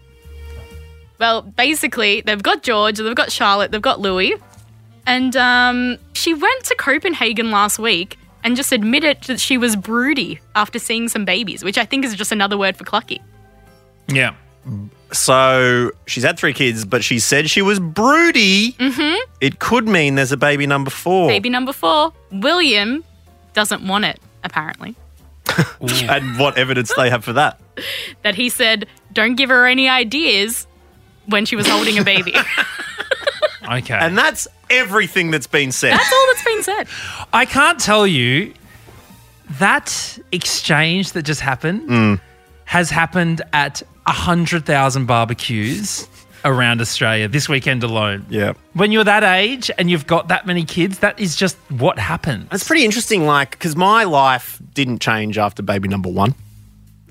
Well, 1.20 1.44
basically, 1.44 2.22
they've 2.22 2.42
got 2.42 2.64
George, 2.64 2.98
they've 2.98 3.16
got 3.16 3.32
Charlotte, 3.32 3.72
they've 3.72 3.82
got 3.82 4.00
Louis. 4.00 4.34
And 5.06 5.36
um, 5.36 5.98
she 6.14 6.34
went 6.34 6.64
to 6.66 6.76
Copenhagen 6.76 7.52
last 7.52 7.80
week 7.80 8.18
and 8.44 8.56
just 8.56 8.72
admitted 8.72 9.22
that 9.24 9.40
she 9.40 9.58
was 9.58 9.76
broody 9.76 10.40
after 10.56 10.80
seeing 10.80 11.08
some 11.10 11.26
babies, 11.26 11.64
which 11.64 11.78
I 11.78 11.86
think 11.86 12.06
is 12.06 12.16
just 12.16 12.32
another 12.32 12.58
word 12.58 12.78
for 12.78 12.84
clucky. 12.84 13.20
Yeah. 14.08 14.36
So 15.12 15.92
she's 16.08 16.24
had 16.24 16.38
three 16.38 16.54
kids, 16.54 16.86
but 16.86 17.04
she 17.04 17.20
said 17.20 17.50
she 17.50 17.62
was 17.62 17.80
broody. 17.80 18.74
Mm-hmm. 18.74 19.30
It 19.42 19.60
could 19.60 19.88
mean 19.88 20.16
there's 20.16 20.32
a 20.32 20.38
baby 20.38 20.66
number 20.66 20.90
four. 20.90 21.28
Baby 21.28 21.50
number 21.50 21.74
four, 21.74 22.14
William, 22.32 23.04
doesn't 23.54 23.86
want 23.86 24.06
it, 24.06 24.20
apparently. 24.44 24.96
And 25.82 26.40
what 26.40 26.58
evidence 26.58 26.94
they 26.96 27.10
have 27.10 27.24
for 27.24 27.34
that? 27.34 27.60
That 28.22 28.36
he 28.36 28.50
said, 28.50 28.88
don't 29.12 29.36
give 29.36 29.50
her 29.50 29.66
any 29.66 29.90
ideas 29.90 30.68
when 31.26 31.46
she 31.46 31.56
was 31.56 31.68
holding 31.68 31.98
a 31.98 32.04
baby. 32.04 32.36
Okay. 33.70 33.94
And 33.94 34.18
that's 34.18 34.46
everything 34.80 35.32
that's 35.32 35.48
been 35.48 35.72
said. 35.72 35.94
That's 35.94 36.14
all 36.14 36.28
that's 36.28 36.44
been 36.44 36.64
said. 36.64 36.88
I 37.32 37.46
can't 37.46 37.80
tell 37.80 38.06
you 38.06 38.54
that 39.60 40.18
exchange 40.32 41.12
that 41.14 41.24
just 41.24 41.42
happened 41.42 41.90
mm. 41.90 42.22
has 42.66 42.90
happened 42.90 43.42
at 43.52 43.82
100,000 44.06 45.06
barbecues 45.06 46.08
around 46.46 46.82
Australia 46.82 47.28
this 47.28 47.48
weekend 47.48 47.84
alone. 47.84 48.26
yeah. 48.30 48.54
When 48.74 48.92
you're 48.92 49.04
that 49.04 49.24
age 49.24 49.72
and 49.78 49.90
you've 49.90 50.08
got 50.08 50.28
that 50.28 50.46
many 50.46 50.66
kids, 50.66 51.00
that 51.00 51.20
is 51.20 51.36
just 51.36 51.56
what 51.70 51.98
happens. 51.98 52.50
It's 52.52 52.66
pretty 52.66 52.84
interesting, 52.86 53.26
like, 53.26 53.52
because 53.52 53.76
my 53.76 54.04
life 54.04 54.62
didn't 54.74 55.00
change 55.00 55.38
after 55.38 55.64
baby 55.64 55.88
number 55.88 56.10
one. 56.10 56.36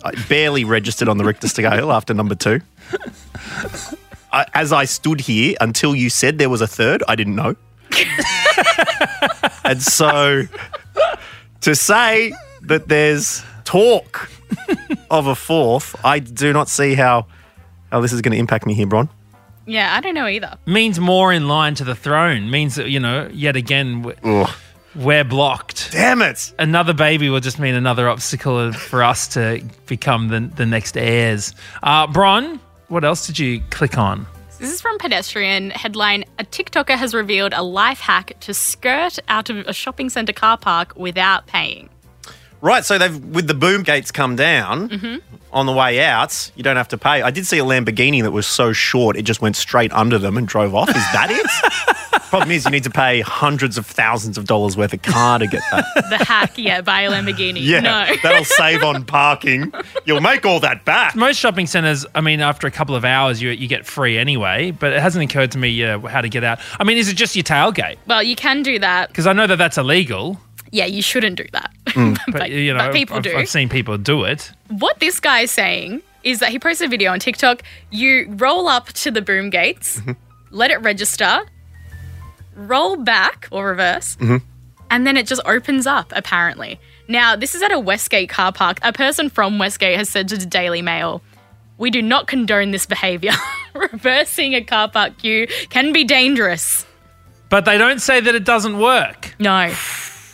I 0.05 0.13
barely 0.29 0.65
registered 0.65 1.09
on 1.09 1.17
the 1.17 1.25
Richter 1.25 1.49
scale 1.49 1.93
after 1.93 2.13
number 2.13 2.35
two. 2.35 2.61
I, 4.33 4.47
as 4.55 4.73
I 4.73 4.85
stood 4.87 5.21
here 5.21 5.55
until 5.61 5.95
you 5.95 6.09
said 6.11 6.39
there 6.39 6.49
was 6.51 6.61
a 6.61 6.67
third, 6.67 7.03
I 7.09 7.15
didn't 7.17 7.37
know. 7.37 7.55
and 9.65 9.83
so 9.83 10.43
to 11.61 11.75
say 11.75 12.33
that 12.63 12.89
there's 12.89 13.43
talk 13.65 14.31
of 15.11 15.27
a 15.27 15.35
fourth, 15.35 15.95
I 16.05 16.19
do 16.19 16.53
not 16.53 16.69
see 16.69 16.95
how 16.95 17.27
how 17.91 18.01
this 18.01 18.13
is 18.13 18.23
going 18.23 18.33
to 18.33 18.39
impact 18.39 18.65
me 18.67 18.75
here, 18.75 18.87
Bron. 18.87 19.09
Yeah, 19.67 19.95
I 19.95 20.01
don't 20.01 20.15
know 20.15 20.27
either. 20.27 20.57
means 20.67 20.99
more 20.99 21.33
in 21.33 21.47
line 21.47 21.75
to 21.77 21.85
the 21.85 21.95
throne. 21.95 22.51
Means 22.51 22.75
that, 22.77 22.89
you 22.89 22.99
know, 22.99 23.29
yet 23.33 23.55
again, 23.55 24.03
we- 24.03 24.15
Ugh. 24.25 24.51
we're 24.97 25.23
blocked. 25.25 25.93
Damn 25.93 26.21
it! 26.23 26.53
Another 26.59 26.93
baby 26.95 27.29
will 27.31 27.39
just 27.41 27.59
mean 27.61 27.75
another 27.75 28.09
obstacle 28.09 28.73
for 28.73 29.03
us 29.05 29.29
to 29.29 29.63
become 29.87 30.29
the, 30.29 30.41
the 30.41 30.67
next 30.67 30.97
heirs. 30.97 31.55
Uh, 31.83 32.07
Bron, 32.09 32.59
what 32.93 33.05
else 33.05 33.27
did 33.27 33.39
you 33.39 33.63
click 33.71 33.97
on? 33.97 34.27
This 34.61 34.71
is 34.71 34.81
from 34.81 34.99
Pedestrian. 34.99 35.71
Headline 35.71 36.25
A 36.39 36.45
TikToker 36.45 36.97
has 36.97 37.15
revealed 37.15 37.55
a 37.55 37.63
life 37.63 37.99
hack 37.99 38.35
to 38.41 38.53
skirt 38.55 39.19
out 39.29 39.49
of 39.51 39.57
a 39.67 39.73
shopping 39.73 40.11
centre 40.11 40.35
car 40.35 40.59
park 40.59 40.93
without 40.95 41.47
paying. 41.47 41.89
Right, 42.61 42.85
so 42.85 42.99
they've 42.99 43.19
with 43.19 43.49
the 43.49 43.55
boom 43.55 43.83
gates 43.83 44.13
come 44.13 44.37
down 44.37 44.91
mm-hmm. 44.91 45.17
on 45.53 45.67
the 45.67 45.73
way 45.73 46.05
out. 46.05 46.53
You 46.55 46.63
don't 46.63 46.77
have 46.77 46.89
to 46.89 46.99
pay. 46.99 47.23
I 47.23 47.31
did 47.33 47.47
see 47.47 47.59
a 47.59 47.65
Lamborghini 47.65 48.23
that 48.23 48.31
was 48.31 48.47
so 48.47 48.73
short 48.73 49.17
it 49.17 49.23
just 49.23 49.41
went 49.41 49.57
straight 49.57 49.93
under 49.93 50.19
them 50.19 50.37
and 50.37 50.47
drove 50.47 50.75
off. 50.75 50.91
Is 50.91 50.95
that 50.95 51.29
it? 51.31 52.12
Problem 52.33 52.51
is, 52.51 52.65
you 52.65 52.71
need 52.71 52.85
to 52.85 52.91
pay 52.91 53.21
hundreds 53.21 53.77
of 53.77 53.85
thousands 53.85 54.39
of 54.39 54.47
dollars 54.47 54.75
worth 54.75 54.95
of 54.95 55.03
car 55.03 55.39
to 55.39 55.47
get 55.47 55.63
that. 55.71 55.85
The 56.09 56.25
hack, 56.25 56.57
yeah, 56.57 56.81
buy 56.81 57.03
a 57.03 57.11
Lamborghini. 57.11 57.59
Yeah, 57.61 57.81
No. 57.81 58.07
that'll 58.23 58.47
save 58.47 58.83
on 58.83 59.05
parking. 59.05 59.71
You'll 60.07 60.23
make 60.23 60.47
all 60.47 60.59
that 60.61 60.87
back. 60.87 61.15
Most 61.15 61.37
shopping 61.37 61.67
centres, 61.67 62.07
I 62.15 62.23
mean, 62.23 62.41
after 62.41 62.67
a 62.67 62.71
couple 62.71 62.95
of 62.97 63.05
hours, 63.05 63.43
you, 63.43 63.51
you 63.51 63.69
get 63.69 63.85
free 63.85 64.17
anyway, 64.17 64.71
but 64.71 64.95
it 64.95 65.01
hasn't 65.03 65.31
occurred 65.31 65.53
to 65.53 65.59
me 65.59 65.85
uh, 65.85 65.99
how 66.01 66.23
to 66.23 66.31
get 66.31 66.43
out. 66.43 66.59
I 66.81 66.85
mean, 66.85 66.97
is 66.97 67.11
it 67.11 67.15
just 67.17 67.37
your 67.37 67.43
tailgate? 67.45 67.99
well, 68.07 68.23
you 68.23 68.35
can 68.35 68.63
do 68.63 68.79
that. 68.79 69.09
Because 69.09 69.27
I 69.27 69.35
know 69.35 69.47
that 69.47 69.57
that's 69.57 69.77
illegal, 69.77 70.41
Yeah, 70.71 70.87
you 70.87 71.03
shouldn't 71.03 71.37
do 71.37 71.45
that. 71.53 71.71
Mm. 71.89 72.17
but, 72.33 72.51
you 72.51 72.73
know, 72.73 72.79
but 72.79 72.95
people 72.95 73.17
I've, 73.19 73.23
do. 73.25 73.37
I've 73.37 73.49
seen 73.51 73.69
people 73.69 73.99
do 73.99 74.25
it. 74.25 74.51
what 74.71 75.01
this 75.01 75.21
guy 75.21 75.41
is 75.41 75.51
saying 75.51 76.01
is 76.25 76.39
that 76.41 76.49
he 76.49 76.59
posted 76.59 76.87
a 76.87 76.89
video 76.91 77.13
on 77.13 77.21
TikTok. 77.21 77.63
You 77.91 78.27
roll 78.31 78.69
up 78.69 78.89
to 78.95 79.11
the 79.11 79.21
boom 79.21 79.51
gates, 79.51 79.99
Mm-hmm. 80.01 80.13
let 80.51 80.71
it 80.71 80.81
register, 80.81 81.43
roll 82.55 82.97
back 82.97 83.49
or 83.51 83.69
reverse, 83.69 84.17
Mm-hmm. 84.17 84.37
and 84.91 85.07
then 85.07 85.17
it 85.17 85.27
just 85.27 85.43
opens 85.45 85.87
up, 85.87 86.13
apparently. 86.15 86.79
Now, 87.09 87.37
this 87.37 87.55
is 87.55 87.63
at 87.63 87.73
a 87.73 87.79
Westgate 87.81 88.29
car 88.29 88.53
park. 88.53 88.79
A 88.83 88.93
person 88.93 89.29
from 89.29 89.59
Westgate 89.59 89.97
has 89.99 90.09
said 90.09 90.29
to 90.29 90.37
the 90.37 90.47
Daily 90.47 90.83
Mail, 90.83 91.21
We 91.79 91.91
do 91.91 92.01
not 92.03 92.27
condone 92.27 92.71
this 92.71 92.87
behavior. 92.87 93.33
Reversing 93.75 94.55
a 94.55 94.63
car 94.63 94.89
park 94.89 95.19
queue 95.19 95.47
can 95.71 95.93
be 95.93 96.05
dangerous. 96.05 96.87
But 97.49 97.65
they 97.65 97.77
don't 97.77 98.01
say 98.01 98.21
that 98.21 98.35
it 98.35 98.45
doesn't 98.45 98.79
work. 98.79 99.35
No. 99.39 99.73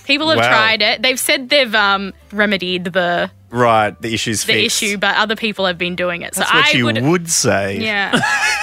People 0.04 0.28
have 0.30 0.38
Wow. 0.38 0.48
tried 0.48 0.82
it. 0.82 1.02
They've 1.02 1.18
said 1.18 1.48
they've 1.48 1.74
um, 1.74 2.12
remedied 2.32 2.84
the 2.84 3.30
Right, 3.50 4.00
the 4.00 4.12
issue's 4.12 4.44
the 4.44 4.52
fixed. 4.52 4.82
issue, 4.82 4.98
but 4.98 5.16
other 5.16 5.34
people 5.34 5.64
have 5.64 5.78
been 5.78 5.96
doing 5.96 6.20
it. 6.20 6.34
That's 6.34 6.50
so 6.50 6.56
what 6.56 6.66
I 6.66 6.70
you 6.76 6.84
would, 6.84 7.02
would, 7.02 7.30
say. 7.30 7.80
yeah. 7.80 8.20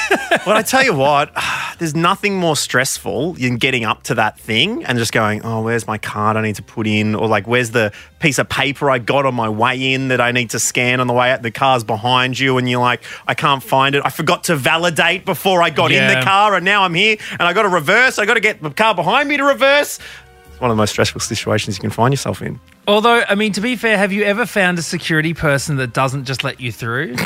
Well, 0.45 0.55
I 0.55 0.61
tell 0.61 0.83
you 0.83 0.93
what, 0.93 1.31
there's 1.79 1.95
nothing 1.95 2.37
more 2.37 2.55
stressful 2.55 3.33
than 3.33 3.55
getting 3.55 3.83
up 3.83 4.03
to 4.03 4.15
that 4.15 4.39
thing 4.39 4.83
and 4.85 4.97
just 4.97 5.11
going, 5.11 5.41
oh, 5.43 5.61
where's 5.63 5.87
my 5.87 5.97
card 5.97 6.37
I 6.37 6.41
need 6.41 6.55
to 6.55 6.63
put 6.63 6.85
in? 6.85 7.15
Or 7.15 7.27
like, 7.27 7.47
where's 7.47 7.71
the 7.71 7.91
piece 8.19 8.37
of 8.37 8.47
paper 8.47 8.91
I 8.91 8.99
got 8.99 9.25
on 9.25 9.33
my 9.33 9.49
way 9.49 9.93
in 9.93 10.09
that 10.09 10.21
I 10.21 10.31
need 10.31 10.51
to 10.51 10.59
scan 10.59 10.99
on 10.99 11.07
the 11.07 11.13
way 11.13 11.31
out? 11.31 11.41
The 11.41 11.51
car's 11.51 11.83
behind 11.83 12.37
you 12.37 12.57
and 12.57 12.69
you're 12.69 12.81
like, 12.81 13.01
I 13.27 13.33
can't 13.33 13.63
find 13.63 13.95
it. 13.95 14.03
I 14.05 14.09
forgot 14.09 14.43
to 14.45 14.55
validate 14.55 15.25
before 15.25 15.63
I 15.63 15.69
got 15.71 15.91
in 15.91 16.07
the 16.07 16.23
car 16.23 16.53
and 16.53 16.63
now 16.63 16.83
I'm 16.83 16.93
here 16.93 17.17
and 17.31 17.41
I 17.41 17.53
got 17.53 17.63
to 17.63 17.69
reverse. 17.69 18.19
I 18.19 18.25
got 18.25 18.35
to 18.35 18.39
get 18.41 18.61
the 18.61 18.69
car 18.71 18.93
behind 18.93 19.27
me 19.29 19.37
to 19.37 19.43
reverse. 19.43 19.99
It's 20.55 20.61
one 20.61 20.71
of 20.71 20.77
the 20.77 20.81
most 20.81 20.91
stressful 20.91 21.19
situations 21.19 21.75
you 21.75 21.81
can 21.81 21.89
find 21.89 22.13
yourself 22.13 22.41
in. 22.41 22.61
Although, 22.87 23.25
I 23.27 23.35
mean, 23.35 23.51
to 23.53 23.59
be 23.61 23.75
fair, 23.75 23.97
have 23.97 24.13
you 24.13 24.23
ever 24.23 24.45
found 24.45 24.79
a 24.79 24.81
security 24.81 25.33
person 25.33 25.75
that 25.75 25.91
doesn't 25.93 26.23
just 26.23 26.45
let 26.45 26.61
you 26.61 26.71
through? 26.71 27.15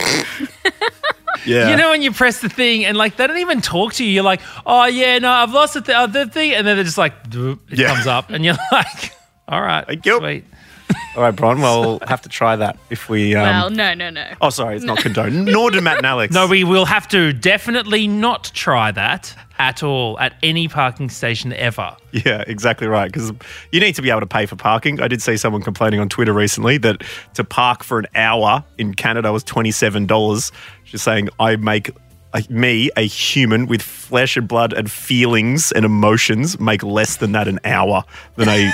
Yeah. 1.45 1.69
You 1.69 1.77
know, 1.77 1.91
when 1.91 2.01
you 2.01 2.11
press 2.11 2.41
the 2.41 2.49
thing 2.49 2.83
and 2.83 2.97
like 2.97 3.15
they 3.15 3.25
don't 3.25 3.37
even 3.37 3.61
talk 3.61 3.93
to 3.93 4.03
you, 4.03 4.11
you're 4.11 4.23
like, 4.25 4.41
oh, 4.65 4.85
yeah, 4.85 5.17
no, 5.19 5.31
I've 5.31 5.51
lost 5.53 5.73
the, 5.73 5.81
th- 5.81 5.95
uh, 5.95 6.05
the 6.07 6.27
thing. 6.27 6.51
And 6.53 6.67
then 6.67 6.75
they're 6.75 6.83
just 6.83 6.97
like, 6.97 7.13
it 7.31 7.57
Yeah. 7.69 7.93
comes 7.93 8.07
up 8.07 8.29
and 8.29 8.43
you're 8.43 8.57
like, 8.73 9.13
all 9.47 9.61
right, 9.61 9.85
you. 10.05 10.17
sweet. 10.19 10.43
All 11.15 11.23
right, 11.23 11.35
Bron, 11.35 11.59
well, 11.61 11.81
we'll 11.81 11.99
have 12.07 12.21
to 12.21 12.29
try 12.29 12.55
that 12.55 12.77
if 12.89 13.09
we. 13.09 13.35
Um, 13.35 13.43
well, 13.43 13.69
no, 13.69 13.93
no, 13.93 14.09
no. 14.09 14.33
Oh, 14.41 14.49
sorry, 14.49 14.75
it's 14.75 14.85
not 14.85 14.99
condoned. 14.99 15.45
Nor 15.45 15.71
do 15.71 15.81
Matt 15.81 15.97
and 15.97 16.05
Alex. 16.05 16.33
No, 16.33 16.47
we 16.47 16.63
will 16.63 16.85
have 16.85 17.07
to 17.09 17.33
definitely 17.33 18.07
not 18.07 18.51
try 18.53 18.91
that 18.91 19.35
at 19.59 19.83
all 19.83 20.17
at 20.19 20.35
any 20.41 20.67
parking 20.67 21.09
station 21.09 21.51
ever. 21.53 21.95
Yeah, 22.11 22.43
exactly 22.47 22.87
right. 22.87 23.11
Because 23.11 23.33
you 23.71 23.79
need 23.79 23.95
to 23.95 24.01
be 24.01 24.09
able 24.09 24.21
to 24.21 24.25
pay 24.27 24.45
for 24.45 24.55
parking. 24.55 25.01
I 25.01 25.07
did 25.07 25.21
see 25.21 25.35
someone 25.35 25.61
complaining 25.61 25.99
on 25.99 26.09
Twitter 26.09 26.33
recently 26.33 26.77
that 26.79 27.03
to 27.33 27.43
park 27.43 27.83
for 27.83 27.99
an 27.99 28.07
hour 28.15 28.63
in 28.77 28.93
Canada 28.93 29.33
was 29.33 29.43
$27. 29.43 30.51
She's 30.85 31.01
saying, 31.01 31.29
I 31.39 31.57
make 31.57 31.91
like 32.33 32.49
me, 32.49 32.89
a 32.95 33.01
human 33.07 33.65
with 33.65 33.81
flesh 33.81 34.37
and 34.37 34.47
blood 34.47 34.71
and 34.73 34.89
feelings 34.91 35.71
and 35.71 35.83
emotions, 35.85 36.59
make 36.59 36.83
less 36.83 37.17
than 37.17 37.31
that 37.31 37.47
an 37.47 37.59
hour 37.65 38.03
than 38.35 38.47
a 38.49 38.71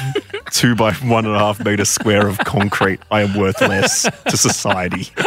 two 0.50 0.74
by 0.74 0.92
one 0.94 1.26
and 1.26 1.34
a 1.34 1.38
half 1.38 1.62
meter 1.64 1.84
square 1.84 2.26
of 2.26 2.38
concrete. 2.38 3.00
I 3.10 3.22
am 3.22 3.34
worth 3.34 3.60
less 3.60 4.02
to 4.28 4.36
society. 4.36 5.08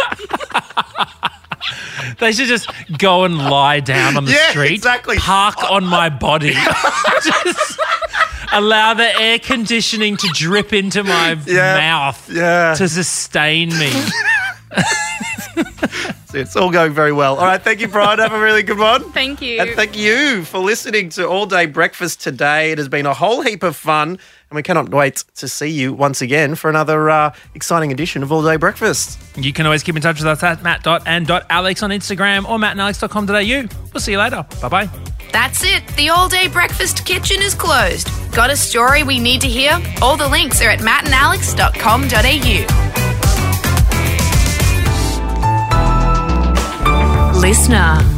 They 2.20 2.32
should 2.32 2.48
just 2.48 2.70
go 2.98 3.26
and 3.26 3.38
lie 3.38 3.80
down 3.82 4.16
on 4.18 4.26
the 4.26 4.32
Yeah, 4.32 4.50
street. 4.52 4.72
exactly. 4.72 5.18
Park 5.18 5.70
on 5.70 5.86
my 5.86 6.08
body. 6.10 6.54
just 7.24 7.80
allow 8.54 8.94
the 8.94 9.20
air 9.20 9.38
conditioning 9.40 10.16
to 10.18 10.28
drip 10.34 10.72
into 10.74 11.04
my 11.04 11.38
Yeah, 11.46 11.76
mouth 11.76 12.30
yeah. 12.32 12.76
to 12.76 12.88
sustain 12.88 13.70
me. 13.78 13.92
So 16.28 16.38
it's 16.38 16.58
all 16.58 16.72
going 16.72 16.92
very 16.92 17.14
well. 17.14 17.38
All 17.38 17.46
right, 17.46 17.62
thank 17.62 17.80
you, 17.80 17.88
Brian. 17.88 18.20
Have 18.20 18.34
a 18.34 18.40
really 18.40 18.62
good 18.62 18.78
one. 18.78 19.10
Thank 19.14 19.42
you. 19.42 19.62
And 19.62 19.70
thank 19.72 19.96
you 19.98 20.44
for 20.44 20.60
listening 20.60 21.08
to 21.12 21.26
All 21.26 21.46
Day 21.46 21.68
Breakfast 21.68 22.22
today. 22.22 22.74
It 22.74 22.80
has 22.80 22.90
been 22.90 23.06
a 23.06 23.14
whole 23.14 23.42
heap 23.44 23.64
of 23.64 23.78
fun, 23.78 24.10
and 24.10 24.20
we 24.56 24.62
cannot 24.62 24.90
wait 24.90 25.24
to 25.36 25.48
see 25.48 25.70
you 25.70 25.94
once 25.94 26.22
again 26.22 26.56
for 26.56 26.70
another 26.70 27.10
uh, 27.10 27.34
exciting 27.56 27.94
edition 27.94 28.24
of 28.24 28.32
All 28.34 28.44
Day 28.44 28.58
Breakfast. 28.58 29.18
You 29.38 29.54
can 29.54 29.66
always 29.66 29.84
keep 29.84 29.96
in 29.96 30.02
touch 30.02 30.18
with 30.18 30.28
us 30.28 30.44
at 30.44 30.62
matt 30.64 30.84
dot 30.84 31.04
and 31.06 31.26
dot 31.26 31.46
alex 31.50 31.82
on 31.82 31.92
Instagram 31.92 32.44
or 32.44 32.58
mattandalex.com.au. 32.58 33.90
We'll 33.94 34.02
see 34.02 34.12
you 34.12 34.18
later. 34.18 34.46
Bye 34.62 34.68
bye. 34.68 34.90
That's 35.32 35.64
it. 35.64 35.88
The 35.96 36.10
all 36.10 36.28
day 36.28 36.50
breakfast 36.50 37.06
kitchen 37.06 37.42
is 37.42 37.56
closed. 37.56 38.10
Got 38.34 38.50
a 38.50 38.58
story 38.58 39.04
we 39.04 39.18
need 39.20 39.40
to 39.42 39.48
hear? 39.48 39.80
All 40.02 40.18
the 40.18 40.28
links 40.28 40.62
are 40.62 40.70
at 40.70 40.80
mattandalex.com.au. 40.80 43.17
Listener. 47.48 48.17